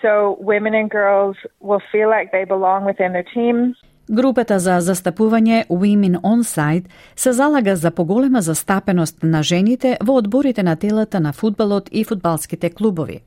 [0.02, 3.76] So women and girls will feel like they belong within their team
[4.12, 10.64] Групата за застапување Women on Site се залага за поголема застапеност на жените во одборите
[10.64, 13.22] на телата на фудбалот и фудбалските клубови.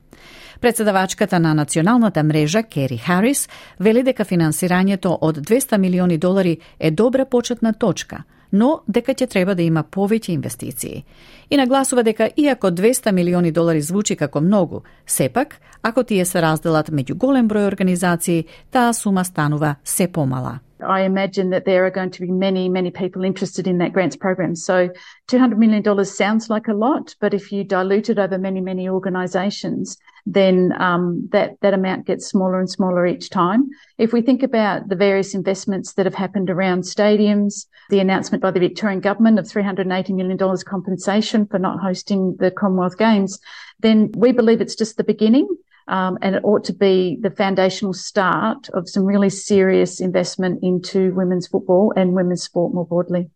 [0.61, 3.49] Председавачката на националната мрежа Кери Харис
[3.81, 9.55] вели дека финансирањето од 200 милиони долари е добра почетна точка, но дека ќе треба
[9.55, 11.05] да има повеќе инвестиции.
[11.51, 16.90] И нагласува дека иако 200 милиони долари звучи како многу, сепак, ако тие се разделат
[16.90, 20.59] меѓу голем број организации, таа сума станува се помала.
[20.85, 24.16] I imagine that there are going to be many, many people interested in that grants
[24.16, 24.55] program.
[24.55, 24.90] So
[25.29, 29.97] $200 million sounds like a lot, but if you dilute it over many, many organisations,
[30.27, 33.68] then um, that, that amount gets smaller and smaller each time.
[33.99, 38.51] If we think about the various investments that have happened around stadiums, the announcement by
[38.51, 43.38] the Victorian government of $380 million compensation for not hosting the Commonwealth Games,
[43.81, 45.49] then we believe it's just the beginning.
[45.87, 51.14] Um, and it ought to be the foundational start of some really serious investment into
[51.14, 53.31] women's football and women's sport more broadly.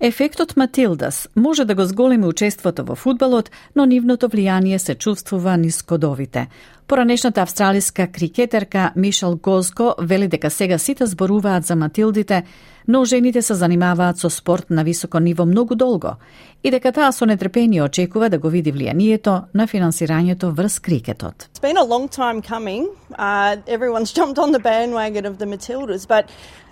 [0.00, 5.82] Ефектот Матилдас може да го зголеми учеството во фудбалот, но нивното влијание се чувствува низ
[5.82, 6.48] кодовите.
[6.86, 12.42] Поранешната австралиска крикетерка Мишел Гозко вели дека сега сите зборуваат за Матилдите,
[12.88, 16.14] но жените се занимаваат со спорт на високо ниво многу долго
[16.64, 21.48] и дека таа со нетрпение очекува да го види влијанието на финансирањето врз крикетот.
[21.54, 22.86] It's been a long time coming.
[23.18, 26.24] Uh, everyone's jumped on the bandwagon of the Matildas, but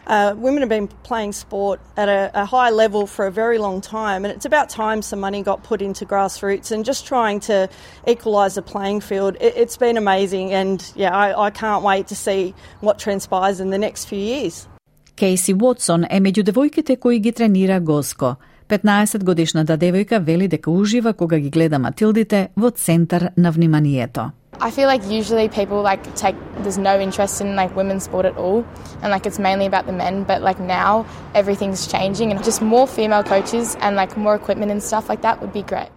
[0.07, 3.79] Uh, women have been playing sport at a, a, high level for a very long
[3.79, 7.69] time, and it's about time some money got put into grassroots and just trying to
[8.07, 9.37] equalise the playing field.
[9.39, 13.69] It, has been amazing, and yeah, I, I can't wait to see what transpires in
[13.69, 14.67] the next few years.
[15.15, 18.37] Кейси Уотсон е меѓу девојките кои ги тренира Госко.
[18.68, 24.30] 15 годишната да девојка вели дека ужива кога ги гледа Матилдите во центар на вниманието.
[24.60, 28.36] I feel like usually people like take there's no interest in like women's sport at
[28.36, 28.64] all
[29.02, 32.86] and like it's mainly about the men but like now everything's changing and just more
[32.86, 35.90] female coaches and like more equipment and stuff like that would be great.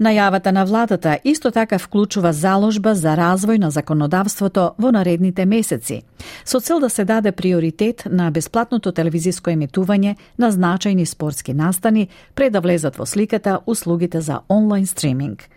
[0.00, 6.02] Најавата на владата исто така вклучува заложба за развој на законодавството во наредните месеци,
[6.44, 12.52] со цел да се даде приоритет на бесплатното телевизиско емитување на значајни спортски настани пред
[12.52, 15.48] да влезат во сликата услугите за онлайн стриминг.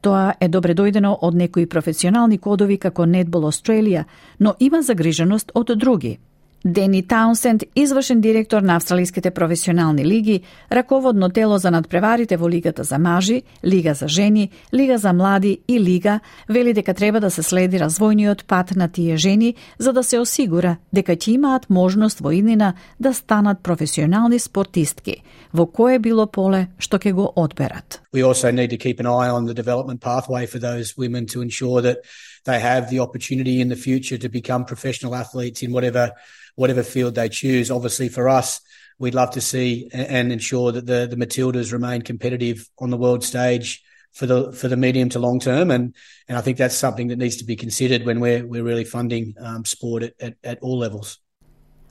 [0.00, 4.04] Тоа е добре дојдено од некои професионални кодови како Netball Australia,
[4.40, 6.18] но има загриженост од други.
[6.64, 10.40] Дени Таунсенд, извршен директор на австралиските професионални лиги,
[10.72, 15.80] раководно тело за надпреварите во Лигата за мажи, Лига за жени, Лига за млади и
[15.80, 20.18] Лига, вели дека треба да се следи развојниот пат на тие жени за да се
[20.18, 26.68] осигура дека ќе имаат можност во иднина да станат професионални спортистки, во кое било поле
[26.78, 28.00] што ќе го одберат.
[28.12, 31.42] We also need to keep an eye on the development pathway for those women to
[31.42, 31.98] ensure that
[32.46, 36.10] they have the opportunity in the future to become professional athletes in whatever
[36.56, 37.70] whatever field they choose.
[37.70, 38.60] Obviously, for us,
[38.98, 43.22] we'd love to see and ensure that the the Matildas remain competitive on the world
[43.24, 45.94] stage for the for the medium to long term, and
[46.28, 49.34] and I think that's something that needs to be considered when we're we're really funding
[49.38, 51.18] um, sport at, at, at all levels.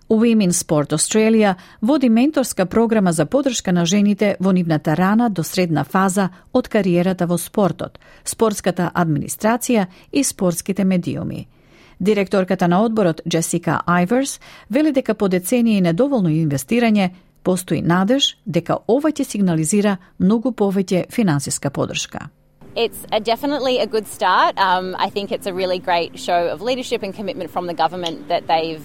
[0.09, 5.83] Women Sport Australia води менторска програма за подршка на жените во нивната рана до средна
[5.83, 11.47] фаза од кариерата во спортот, спортската администрација и спортските медиуми.
[11.99, 14.39] Директорката на одборот Джесика Айверс
[14.69, 17.11] вели дека по децении недоволно инвестирање
[17.43, 22.29] постои надеж дека ова ќе сигнализира многу повеќе финансиска подршка.
[22.75, 24.57] It's a definitely a good start.
[24.57, 28.27] Um, I think it's a really great show of leadership and commitment from the government
[28.27, 28.83] that they've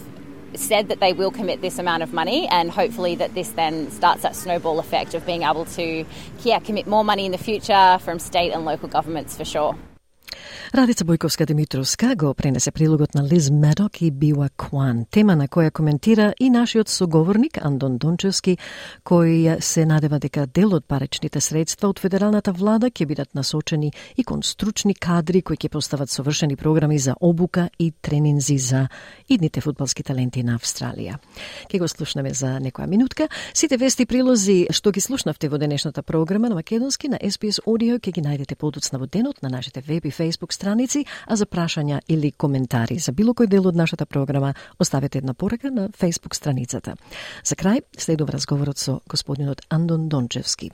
[0.55, 4.23] said that they will commit this amount of money, and hopefully that this then starts
[4.23, 6.05] that snowball effect of being able to,
[6.45, 9.75] yeah, commit more money in the future from state and local governments for sure.
[10.75, 15.71] Радица Бојковска Димитровска го пренесе прилогот на Лиз Медок и Бива Кван, тема на која
[15.71, 18.57] коментира и нашиот соговорник Андон Дончевски,
[19.05, 24.25] кој се надева дека дел од паричните средства од федералната влада ќе бидат насочени и
[24.25, 28.89] кон стручни кадри кои ќе постават совршени програми за обука и тренинзи за
[29.29, 31.19] идните фудбалски таленти на Австралија.
[31.69, 33.29] Ке го слушнеме за некоја минутка.
[33.55, 38.13] Сите вести прилози што ги слушнавте во денешната програма на Македонски на SBS Audio ќе
[38.13, 42.01] ги најдете подоцна во денот на нашите веб и Facebook Facebook страници, а за прашања
[42.09, 46.97] или коментари за било кој дел од нашата програма оставете една порака на Facebook страницата.
[47.45, 50.71] За крај следува разговорот со господинот Андон Дончевски.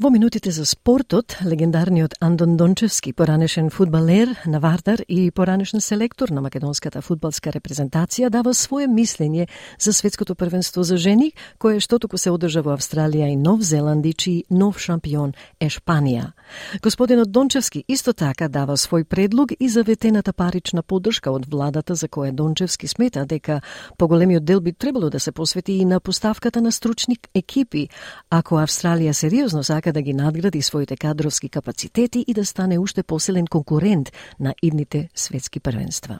[0.00, 6.40] Во минутите за спортот, легендарниот Андон Дончевски, поранешен фудбалер на Вардар и поранешен селектор на
[6.40, 9.44] македонската фудбалска репрезентација, дава свое мислење
[9.78, 14.06] за светското првенство за жени, кое што току се одржа во Австралија и Нов Зеланд
[14.06, 16.32] и чиј нов шампион е Шпанија.
[16.80, 22.08] Господинот Дончевски исто така дава свој предлог и за ветената парична поддршка од владата за
[22.08, 23.60] која Дончевски смета дека
[23.98, 27.88] поголемиот дел би требало да се посвети и на поставката на стручни екипи,
[28.30, 33.46] ако Австралија сериозно сака да ги надгради своите кадровски капацитети и да стане уште посилен
[33.46, 36.18] конкурент на идните светски првенства.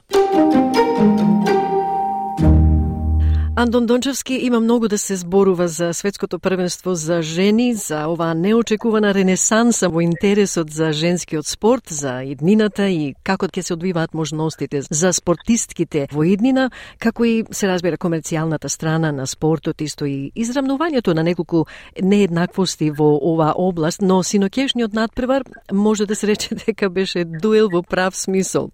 [3.55, 9.13] Андон Дончевски има многу да се зборува за светското првенство за жени, за оваа неочекувана
[9.13, 15.11] ренесанса во интересот за женскиот спорт, за иднината и како ќе се одвиваат можностите за
[15.11, 21.23] спортистките во иднина, како и се разбира комерцијалната страна на спортот, исто и израмнувањето на
[21.23, 21.65] неколку
[22.01, 27.83] нееднаквости во оваа област, но синокешниот надпревар може да се рече дека беше дуел во
[27.83, 28.71] прав смисол,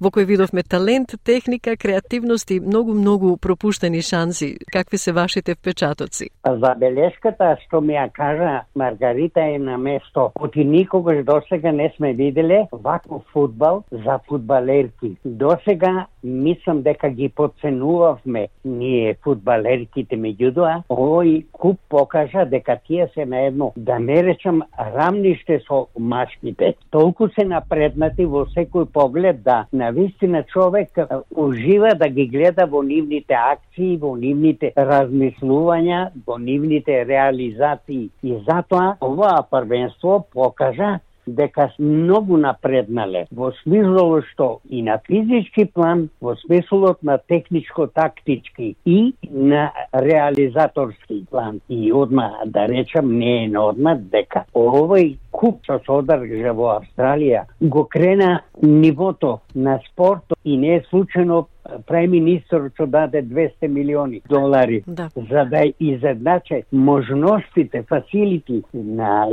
[0.00, 4.56] во кој видовме талент, техника, креативност и многу многу пропуштени шанси.
[4.72, 6.26] Какви се вашите впечатоци?
[6.64, 10.30] Забелешката што ми ја кажа Маргарита е на место.
[10.40, 15.16] Оти никогаш досега не сме виделе ваков фудбал за фудбалерки.
[15.24, 23.46] Досега мислам дека ги подценувавме ние фудбалерките, меѓутоа овој куп покажа дека тие се на
[23.46, 26.74] едно, да не речам, рамниште со машките.
[26.90, 30.98] Толку се напреднати во секој поглед да на вистина човек
[31.36, 38.10] ужива да ги гледа во нивните акции, во нивните размислувања, во нивните реализации.
[38.22, 40.98] И затоа оваа првенство покажа
[41.36, 49.14] дека многу напреднале во смислот што и на физички план, во смислот на техничко-тактички и
[49.30, 51.60] на реализаторски план.
[51.68, 57.44] И одма да речам, не е одма дека овој куп што се одржа во Австралија
[57.60, 61.46] го крена нивото на спорт и не е случайно
[61.86, 65.08] преминистр што даде 200 милиони долари да.
[65.16, 69.28] за да изедначе можностите, фасилити на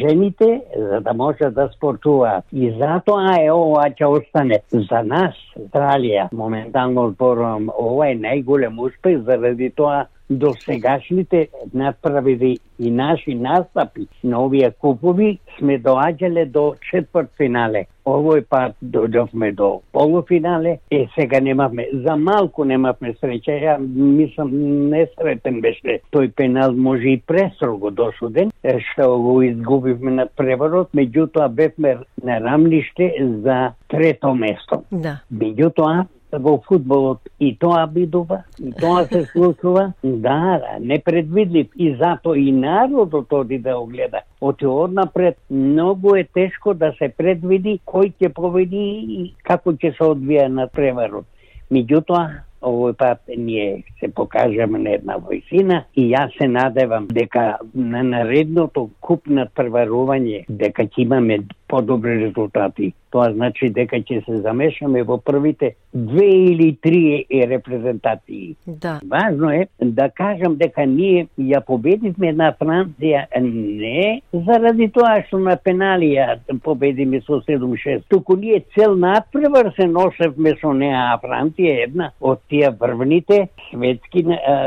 [0.00, 2.44] жените за да може да спортуваат.
[2.52, 9.22] И затоа е ова ќе остане за нас, Австралија, моментално зборувам, ова е најголем успех
[9.26, 17.30] заради тоа до сегашните надправили и наши настапи на овие купови сме доаѓале до четврт
[17.36, 17.86] финале.
[18.06, 24.50] Овој пат дојдовме до полуфинале, е сега немавме, за малку немавме среќа, ја мислам
[24.90, 31.98] несретен беше тој пенал може и престрого досуден, што го изгубивме на преварот, меѓутоа бевме
[32.24, 33.12] на рамниште
[33.44, 34.82] за трето место.
[34.90, 35.20] Да.
[35.32, 36.06] Меѓутоа,
[36.38, 42.52] во фудбалот и тоа бидува, и тоа се случува, да, да, непредвидлив и затоа и
[42.52, 44.20] народот оди да го гледа.
[44.40, 48.86] Оти однапред многу е тешко да се предвиди кој ќе победи
[49.18, 51.26] и како ќе се одвија на преварот.
[51.70, 58.02] Меѓутоа, овој пат ние се покажаме на една војсина и јас се надевам дека на
[58.02, 62.92] наредното куп преварување дека ќе имаме подобри резултати.
[63.10, 68.56] Тоа значи дека ќе се замешаме во првите две или три репрезентации.
[68.66, 69.00] Да.
[69.10, 75.56] Важно е да кажам дека ние ја победивме на Франција не заради тоа што на
[75.56, 81.86] пенали ја победиме со 7-6, туку ние цел надпревар се носевме со неа, а Франција
[81.86, 84.24] една од тие врвните светски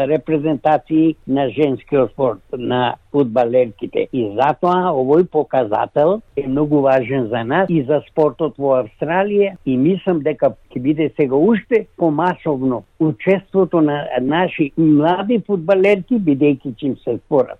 [0.10, 4.08] репрезентации на женскиот спорт, на фудбалерките.
[4.12, 9.78] И затоа овој показател е многу важен за нас и за спортот во Австралија и
[9.78, 17.20] мислам дека ќе биде сега уште помасовно учеството на наши млади фудбалерки бидејќи чим се
[17.26, 17.60] спорат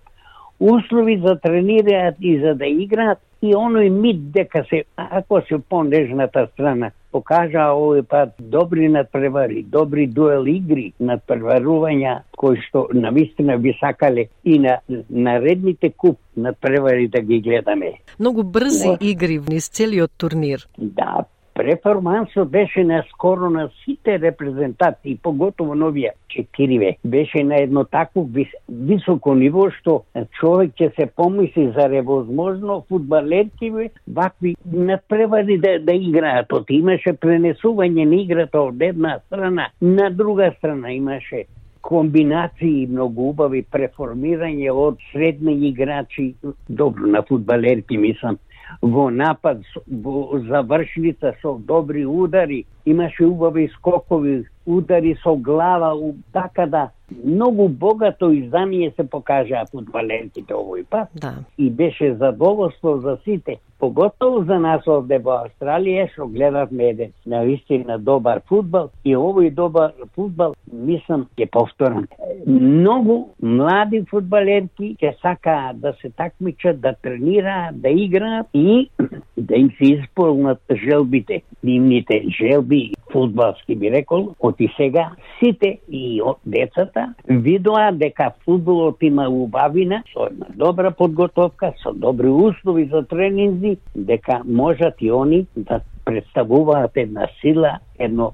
[0.60, 6.46] услови за тренираат и за да играат и оној мит дека се, ако се понежната
[6.52, 14.26] страна, покажа овој пат добри надпревари, добри дуел игри, надпреварувања кои што навистина би сакале
[14.42, 17.92] и на наредните куп надпревари да ги гледаме.
[18.18, 20.66] Многу брзи игри низ целиот турнир.
[20.78, 21.24] Да,
[21.54, 26.96] Перформансот беше на скоро на сите репрезентации, поготово новија четириве.
[27.04, 30.00] Беше на едно такво вис, високо ниво што
[30.40, 36.52] човек ќе се помисли за ревозможно фудбалеркиве, вакви надпревари да, да играат.
[36.52, 41.44] От имаше пренесување на играта од една страна на друга страна имаше
[41.84, 46.32] комбинации многу убави преформирање од средни играчи,
[46.68, 48.38] добро на фудбалерки мислам,
[48.82, 55.94] во напад, во завршница со добри удари, имаше убави скокови, удари со глава,
[56.32, 56.90] така да
[57.24, 61.08] многу богато издание се покажаа фудбалерките овој пат.
[61.14, 61.34] Да.
[61.58, 67.98] И беше задоволство за сите, поготово за нас овде во Австралија, што гледавме еден наистина
[68.00, 72.06] добар фудбал и овој добар фудбал, мислам, ќе повторам.
[72.46, 78.88] Многу млади фудбалерки ќе сакаат да се такмичат, да тренираат, да играат и
[79.36, 86.40] да им се исполнат желбите, нивните желби, фудбалски би рекол, оти сега сите и од
[86.44, 93.73] децата видоа дека фудбалот има убавина, со една добра подготовка, со добри услови за тренинзи,
[93.96, 98.32] дека можат и они да представуваат една сила, едно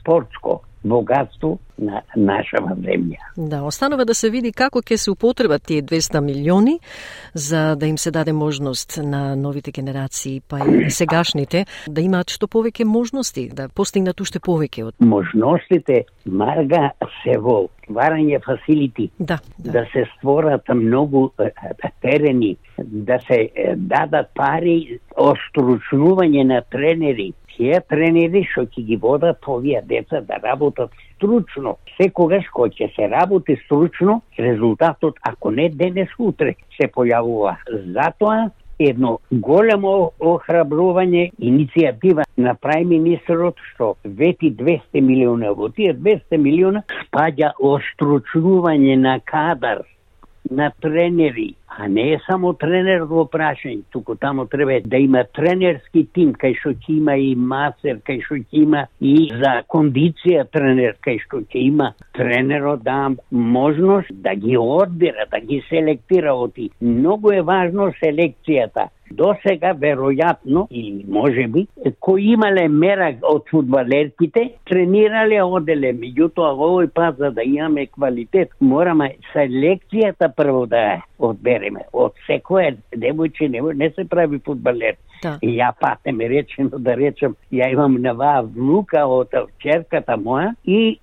[0.00, 3.20] спортско богатство на нашава земја.
[3.36, 6.78] Да, останува да се види како ќе се употребат тие 200 милиони
[7.34, 12.48] за да им се даде можност на новите генерации, па и сегашните, да имаат што
[12.48, 16.90] повеќе можности, да постигнат уште повеќе од можностите Марга
[17.22, 19.72] се во стварање фасилити, да, да.
[19.72, 21.30] да се створат многу
[22.02, 29.82] терени, да се дадат пари остручнување на тренери, тие тренери што ќе ги водат овие
[29.88, 31.76] деца да работат стручно.
[31.96, 37.56] Секогаш кој ќе се работи стручно, резултатот, ако не денес, утре, се појавува.
[37.96, 45.52] Затоа едно големо охрабрување, иницијатива на прај министерот што вети 200 милиона.
[45.56, 49.84] Во тие 200 милиона спаѓа остручнување на кадар
[50.50, 56.06] на тренери, а не е само тренер во прашање, туку тамо треба да има тренерски
[56.14, 60.96] тим, кај што ќе има и масер, кај што ќе има и за кондиција тренер,
[61.04, 66.70] кај што ќе има тренерот да можност да ги одбира, да ги селектира оти.
[66.80, 68.90] Многу е важно селекцијата.
[69.10, 71.66] До сега, веројатно, и може би,
[72.00, 75.92] кои имале мера од фудбалерките, тренирале оделе.
[75.94, 81.02] Меѓутоа, овој пат, за да имаме квалитет, мораме селекцијата прво да
[81.56, 81.86] одбереме.
[81.92, 84.96] Од секој девојче не, не се прави фудбалер.
[85.22, 85.38] Да.
[85.42, 90.98] И ја патеме речено да речем, ја имам нова внука од черката моја и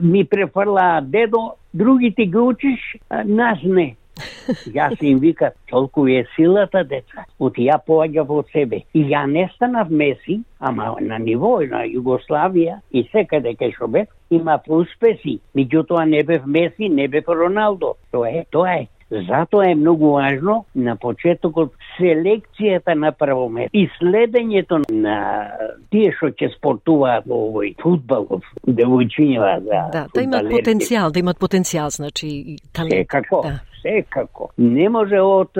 [0.00, 3.96] ми префрла дедо, другите ги учиш, нас не
[4.76, 7.24] Јас им вика, толку е силата, деца.
[7.38, 8.82] От ја поаѓа во себе.
[8.92, 14.08] И ја не станав Меси, ама на ниво на Југославија и секаде кај што бев,
[14.30, 15.38] има успеси.
[15.56, 17.94] Меѓутоа не бев Меси, не бев Роналдо.
[18.12, 18.88] Тоа е, тоа е.
[19.10, 25.16] Затоа е многу важно на почетокот селекцијата на прво место и следењето на
[25.90, 31.42] тие што ќе спортуваат во овој фудбал, девојчиња за Да, да имат потенцијал, да имат
[31.42, 33.10] потенцијал, значи талент.
[33.10, 33.42] Секако.
[33.42, 34.50] Да секако.
[34.58, 35.58] Не може од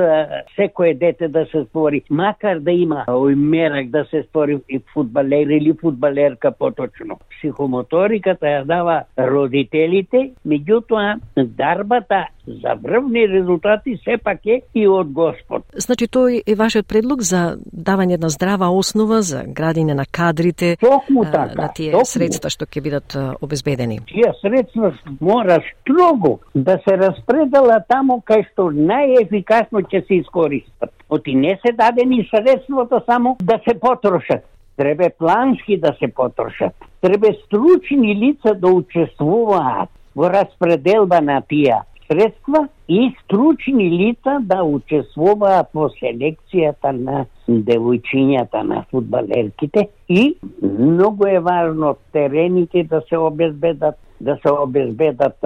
[0.56, 5.46] секое дете да се спори, макар да има овој мерак да се спори и фудбалер
[5.46, 7.18] или фудбалерка поточно.
[7.38, 15.62] Психомоториката ја дава родителите, меѓутоа дарбата за врвни резултати сепак е и од Господ.
[15.76, 21.24] Значи тој е вашиот предлог за давање на здрава основа за градине на кадрите токму
[21.24, 22.04] така, на тие токму.
[22.04, 24.00] средства што ќе бидат обезбедени.
[24.06, 30.90] Тие средства мора строго да се распредела таму кај што најефикасно ќе се искористат.
[31.08, 34.44] Оти не се дадени средството само да се потрошат.
[34.76, 36.74] Треба плански да се потрошат.
[37.00, 41.76] Треба стручни лица да учествуваат во распределба на тие
[42.10, 50.24] средства и стручни лица да учествуваат во селекцијата на девојчињата на фудбалерките и
[50.62, 55.36] многу е важно терените да се обезбедат да се обезбедат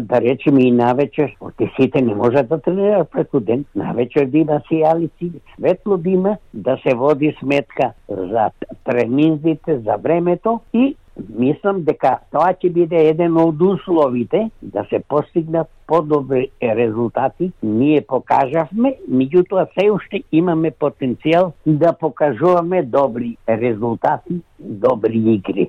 [0.00, 4.60] да речеме и навечер, оти сите не можат да тренираат преку ден, навечер да има
[4.70, 8.50] сијалици, светло да има, да се води сметка за
[8.84, 10.94] тренинзите, за времето и
[11.38, 17.50] мислам дека тоа ќе биде еден од условите да се постигнат подобри резултати.
[17.62, 25.68] Ние покажавме, меѓутоа се уште имаме потенцијал да покажуваме добри резултати, добри игри.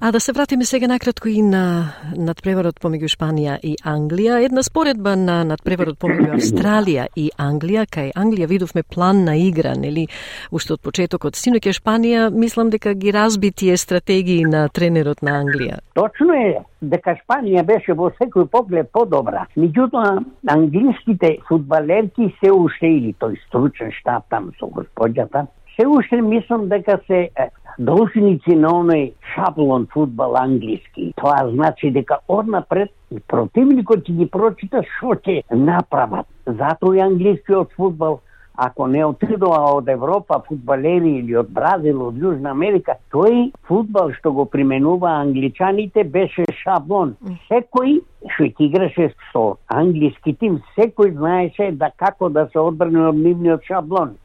[0.00, 1.88] А да се вратиме сега накратко и на
[2.20, 4.42] надпреварот помеѓу Шпанија и Англија.
[4.44, 7.86] Една споредба на надпреварот помеѓу Австралија и Англија.
[7.88, 10.04] Кај Англија видовме план на игра, нели?
[10.52, 11.40] Уште од почетокот.
[11.40, 15.80] Синоќа Шпанија, мислам дека ги разби тие стратегии на тренерот на Англија.
[15.96, 19.46] Точно е дека Шпанија беше во секој поглед подобра.
[19.56, 20.18] Меѓутоа,
[20.52, 25.46] англиските фудбалерки се уште или тој стручен штаб там со господјата,
[25.80, 27.30] се уште мислам дека се
[27.78, 31.12] должници на оној шаблон фудбал англиски.
[31.16, 32.92] Тоа значи дека однапред
[33.28, 36.26] противникот ќе ги прочита што ќе направат.
[36.46, 38.20] Затоа и англискиот фудбал
[38.56, 44.32] ако не отидоа од Европа фудбалери или од Бразил, од Јужна Америка, тој фудбал што
[44.32, 47.14] го применува англичаните беше шаблон.
[47.50, 48.00] Секој
[48.32, 53.68] што ќе играше со англиски тим, секој знаеше да како да се одбране од нивниот
[53.68, 54.16] шаблон.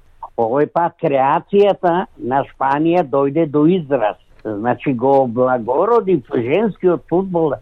[0.41, 4.17] Овој пат креацијата на Шпанија дојде до израз.
[4.43, 7.53] Значи го облагороди женскиот фудбал,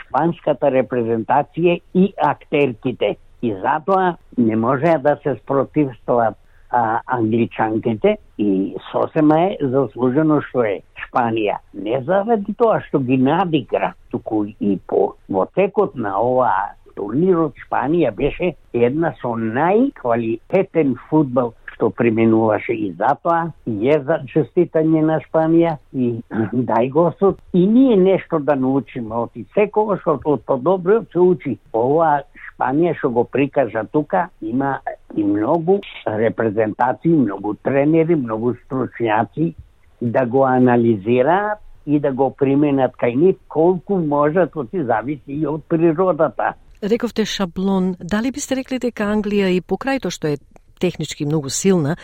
[0.00, 3.16] шпанската репрезентација и актерките.
[3.42, 6.34] И затоа не може да се спротивстват
[6.70, 11.60] а, англичанките и сосема е заслужено што е Шпанија.
[11.74, 16.50] Не заради тоа што ги надигра, туку и по во текот на ова
[16.96, 21.54] турнирот Шпанија беше една со најквалитетен фудбал
[21.84, 26.20] што применуваше и затоа е за честитање на Шпанија и
[26.70, 31.58] дај Господ и ние нешто да научиме од секогаш од подобриот се учи.
[31.72, 34.78] Ова Шпанија што го прикажа тука има
[35.16, 39.52] и многу репрезентации, многу тренери, многу стручњаци
[40.00, 45.68] да го анализираат и да го применат кај нив колку можат, тоа зависи и од
[45.68, 46.54] природата.
[46.82, 50.40] Рековте шаблон, дали бисте рекли дека Англија и покрај тоа што е
[50.78, 51.96] технички многу силна,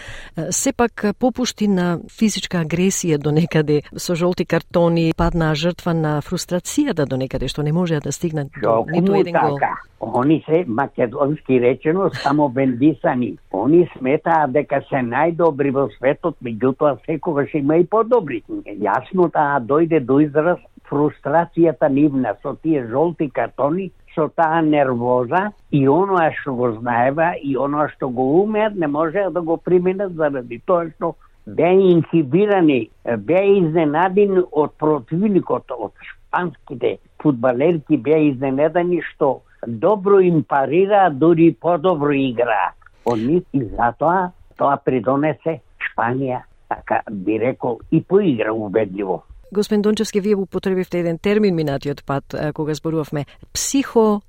[0.51, 7.17] сепак попушти на физичка агресија до некаде со жолти картони, паднаа жртва на фрустрацијата до
[7.17, 9.59] некаде што не можеа да стигнат до ниту еден гол.
[9.59, 9.77] Така.
[10.01, 13.37] Они се македонски речено само бендисани.
[13.53, 18.43] Они сметаат дека се најдобри во светот, меѓутоа секогаш има и подобри.
[18.65, 20.59] Јасно таа дојде до израз
[20.89, 27.57] фрустрацијата нивна со тие жолти картони со таа нервоза и оноа што го знаева и
[27.57, 31.15] оноа што го умеат не можеа да го применат заради тоа што
[31.47, 41.09] беа инхибирани, беа изненадени од противникот, од шпанските фудбалерки беа изненадени што добро им парира,
[41.11, 42.73] дури подобро игра.
[43.05, 49.23] Од нив и затоа тоа придонесе Шпанија, така би рекол, и поигра убедливо.
[49.53, 54.23] Господин Дончевски, вие употребивте еден термин минатиот пат, кога зборувавме психо...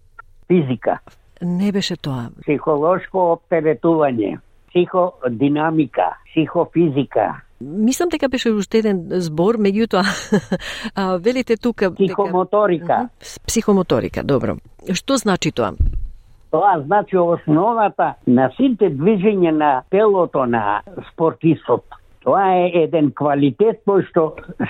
[0.48, 1.00] Физика.
[1.42, 2.30] Не беше тоа.
[2.42, 7.42] Психолошко оптеретување, психодинамика, психофизика.
[7.62, 10.04] Мислам дека беше уште еден збор, меѓутоа
[11.26, 11.92] велите тука...
[11.96, 12.86] Психомоторика.
[12.86, 13.42] Дека...
[13.48, 14.58] Психомоторика, добро.
[14.94, 15.74] Што значи тоа?
[16.52, 21.86] Тоа значи основата на сите движење на телото на спортистот.
[22.22, 24.24] Тоа е еден квалитет кој што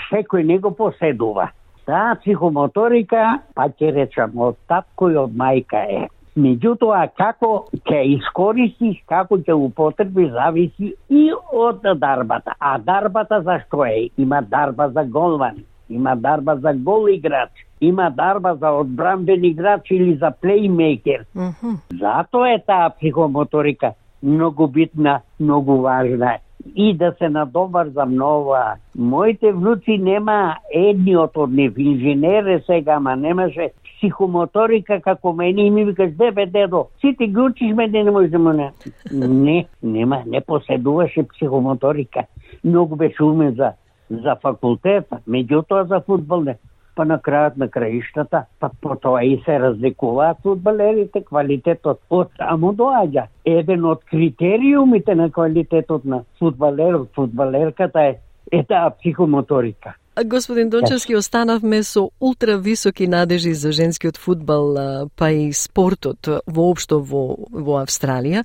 [0.08, 1.50] секој него поседува.
[1.86, 6.06] Таа психомоторика, па ќе речам, од татко и од мајка е.
[6.40, 7.50] Меѓутоа, како
[7.90, 12.56] ќе искористиш, како ќе употреби, зависи и од дарбата.
[12.60, 14.08] А дарбата за што е?
[14.18, 15.58] Има дарба за голман,
[15.90, 21.26] има дарба за гол играч, има дарба за одбранбен играч или за плеймейкер.
[21.36, 21.76] Mm -hmm.
[22.00, 23.94] Затоа е таа психомоторика
[24.24, 26.38] многу битна, многу важна
[26.76, 28.76] и да се надобрзам нова.
[28.96, 35.86] Моите внуци нема едниот од нив инженер сега, ама немаше психомоторика како мене и ми
[35.86, 38.72] викаш, дебе, дедо, сите ги учиш мене, не можеш да му не.
[39.14, 42.26] Не, нема, не поседуваше психомоторика.
[42.64, 43.72] Многу беше умен за,
[44.10, 46.58] за факултета, меѓутоа за футбол не
[46.96, 52.74] па на крајот на краиштата, па по тоа и се разликуваат фудбалерите, квалитетот од таму
[52.74, 53.28] доаѓа.
[53.46, 58.20] Еден од критериумите на квалитетот на фудбалерот, фудбалерката е,
[58.52, 59.96] е таа психомоторика.
[60.26, 67.48] Господин Дончевски, останавме со ултра високи надежи за женскиот фудбал, па и спортот воопшто во,
[67.48, 68.44] во Австралија.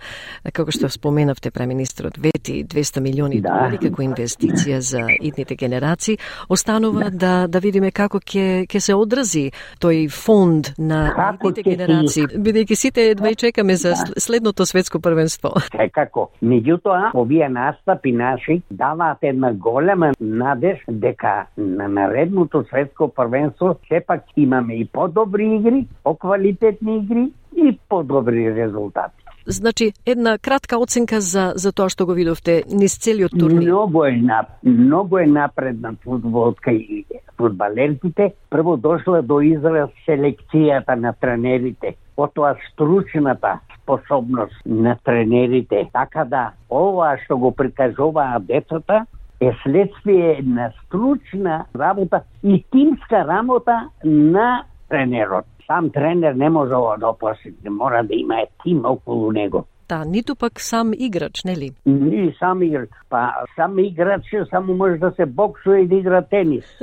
[0.54, 3.50] Како што споменавте, преминистрот вети 200 милиони да.
[3.50, 6.18] долари како инвестиција за идните генерации.
[6.48, 9.50] Останува да, да, да видиме како ќе ќе се одрази
[9.82, 14.20] тој фонд на како идните генерации, бидејќи сите едва и чекаме за да.
[14.22, 15.56] следното светско првенство.
[15.86, 16.30] Е како?
[16.42, 24.74] Меѓутоа, овие настапи наши даваат една голема надеж дека на наредното светско првенство сепак имаме
[24.74, 29.26] и подобри игри, поквалитетни игри и подобри резултати.
[29.48, 33.70] Значи, една кратка оценка за, за тоа што го видовте низ целиот турнир.
[33.70, 37.04] Многу е, на, многу е напредна футболска и
[37.38, 38.32] футбалерките.
[38.50, 45.88] Прво дошла до израз селекцијата на тренерите, потоа стручната способност на тренерите.
[45.92, 49.06] Така да, ова што го прикажуваат децата,
[49.40, 55.44] е следствие на стручна работа и тимска работа на тренерот.
[55.66, 59.64] Сам тренер не може да опосети, мора да има тим околу него.
[59.88, 61.70] Да, ниту пак сам играч, нели?
[61.86, 62.90] Ни сам играч.
[63.08, 66.64] Па сам играч само може да се боксува и да игра тенис.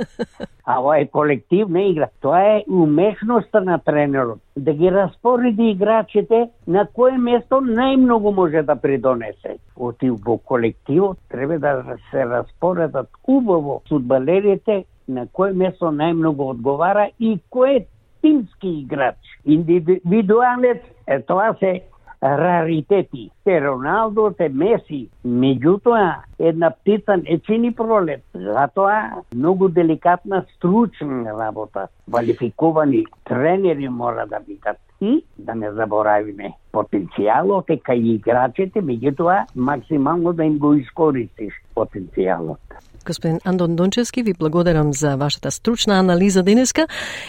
[0.66, 2.08] А ова е колективна игра.
[2.20, 4.38] Тоа е умешноста на тренерот.
[4.56, 9.58] Да ги распореди играчите на кое место најмногу може да придонесе.
[9.76, 17.36] Оти во колективот треба да се распоредат убаво фудбалерите на кое место најмногу одговара и
[17.52, 17.84] кој
[18.22, 19.20] тимски играч.
[19.44, 21.82] Индивидуалец, е тоа се
[22.24, 23.30] раритети.
[23.44, 25.08] Те Роналдо, те Меси.
[25.26, 28.24] Меѓутоа, една птица не чини пролет.
[28.34, 31.88] Затоа, многу деликатна, стручна работа.
[32.10, 34.76] Квалификувани тренери мора да бидат.
[35.00, 42.78] И, да не заборавиме, потенцијалот е кај играчите, меѓутоа, максимално да им го искористиш потенцијалот.
[43.04, 46.86] Господин Андон Дончевски, ви благодарам за вашата стручна анализа денеска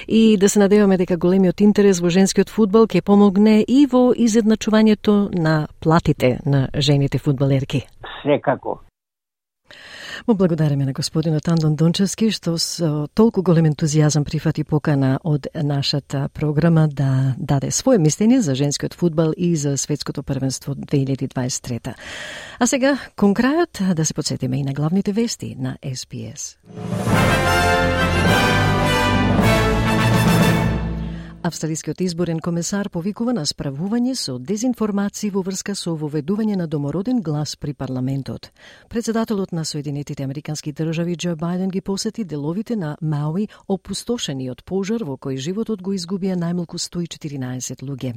[0.08, 5.30] и да се надеваме дека големиот интерес во женскиот фудбал ќе помогне и во изедначувањето
[5.36, 7.88] на платите на жените фудбалерки.
[8.24, 8.80] Секако.
[10.28, 16.30] Му благодариме на господинот Андон Дончевски што со толку голем ентузијазам прифати покана од нашата
[16.34, 21.94] програма да даде своје мислење за женскиот фудбал и за светското првенство 2023.
[22.60, 26.58] А сега, кон крајот, да се подсетиме и на главните вести на СПС.
[31.46, 37.54] Австралискиот изборен комесар повикува на справување со дезинформации во врска со воведување на домороден глас
[37.56, 38.50] при парламентот.
[38.90, 45.06] Председателот на Соединетите Американски држави Џо Бајден ги посети деловите на Мауи опустошени од пожар
[45.06, 48.16] во кој животот го изгубија најмалку 114 луѓе.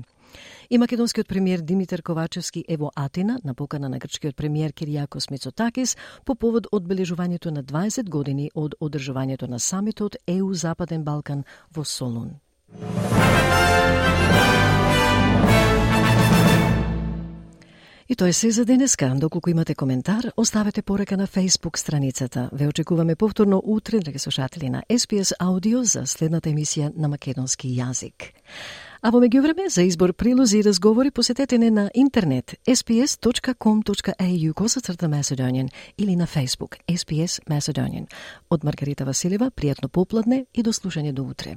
[0.71, 5.97] И македонскиот премиер Димитар Ковачевски е во Атина на покана на грчкиот премиер Кириакос Мицотакис
[6.25, 11.45] по повод одбележувањето на 20 години од одржувањето на самитот ЕУ Западен Балкан
[11.77, 12.39] во Солун.
[18.11, 19.15] И тоа е се за денеска.
[19.17, 22.51] Доколку имате коментар, оставете порека на Facebook страницата.
[22.53, 28.33] Ве очекуваме повторно утре, драги слушатели на SPS Аудио за следната емисија на македонски јазик.
[29.03, 35.69] А во меѓувреме за избор прилози и разговори посетете не на интернет sps.com.au косацрта Macedonian
[35.99, 38.09] или на Facebook SPS Macedonian.
[38.51, 41.57] Од Маргарита Василева, пријатно попладне и до слушање до утре.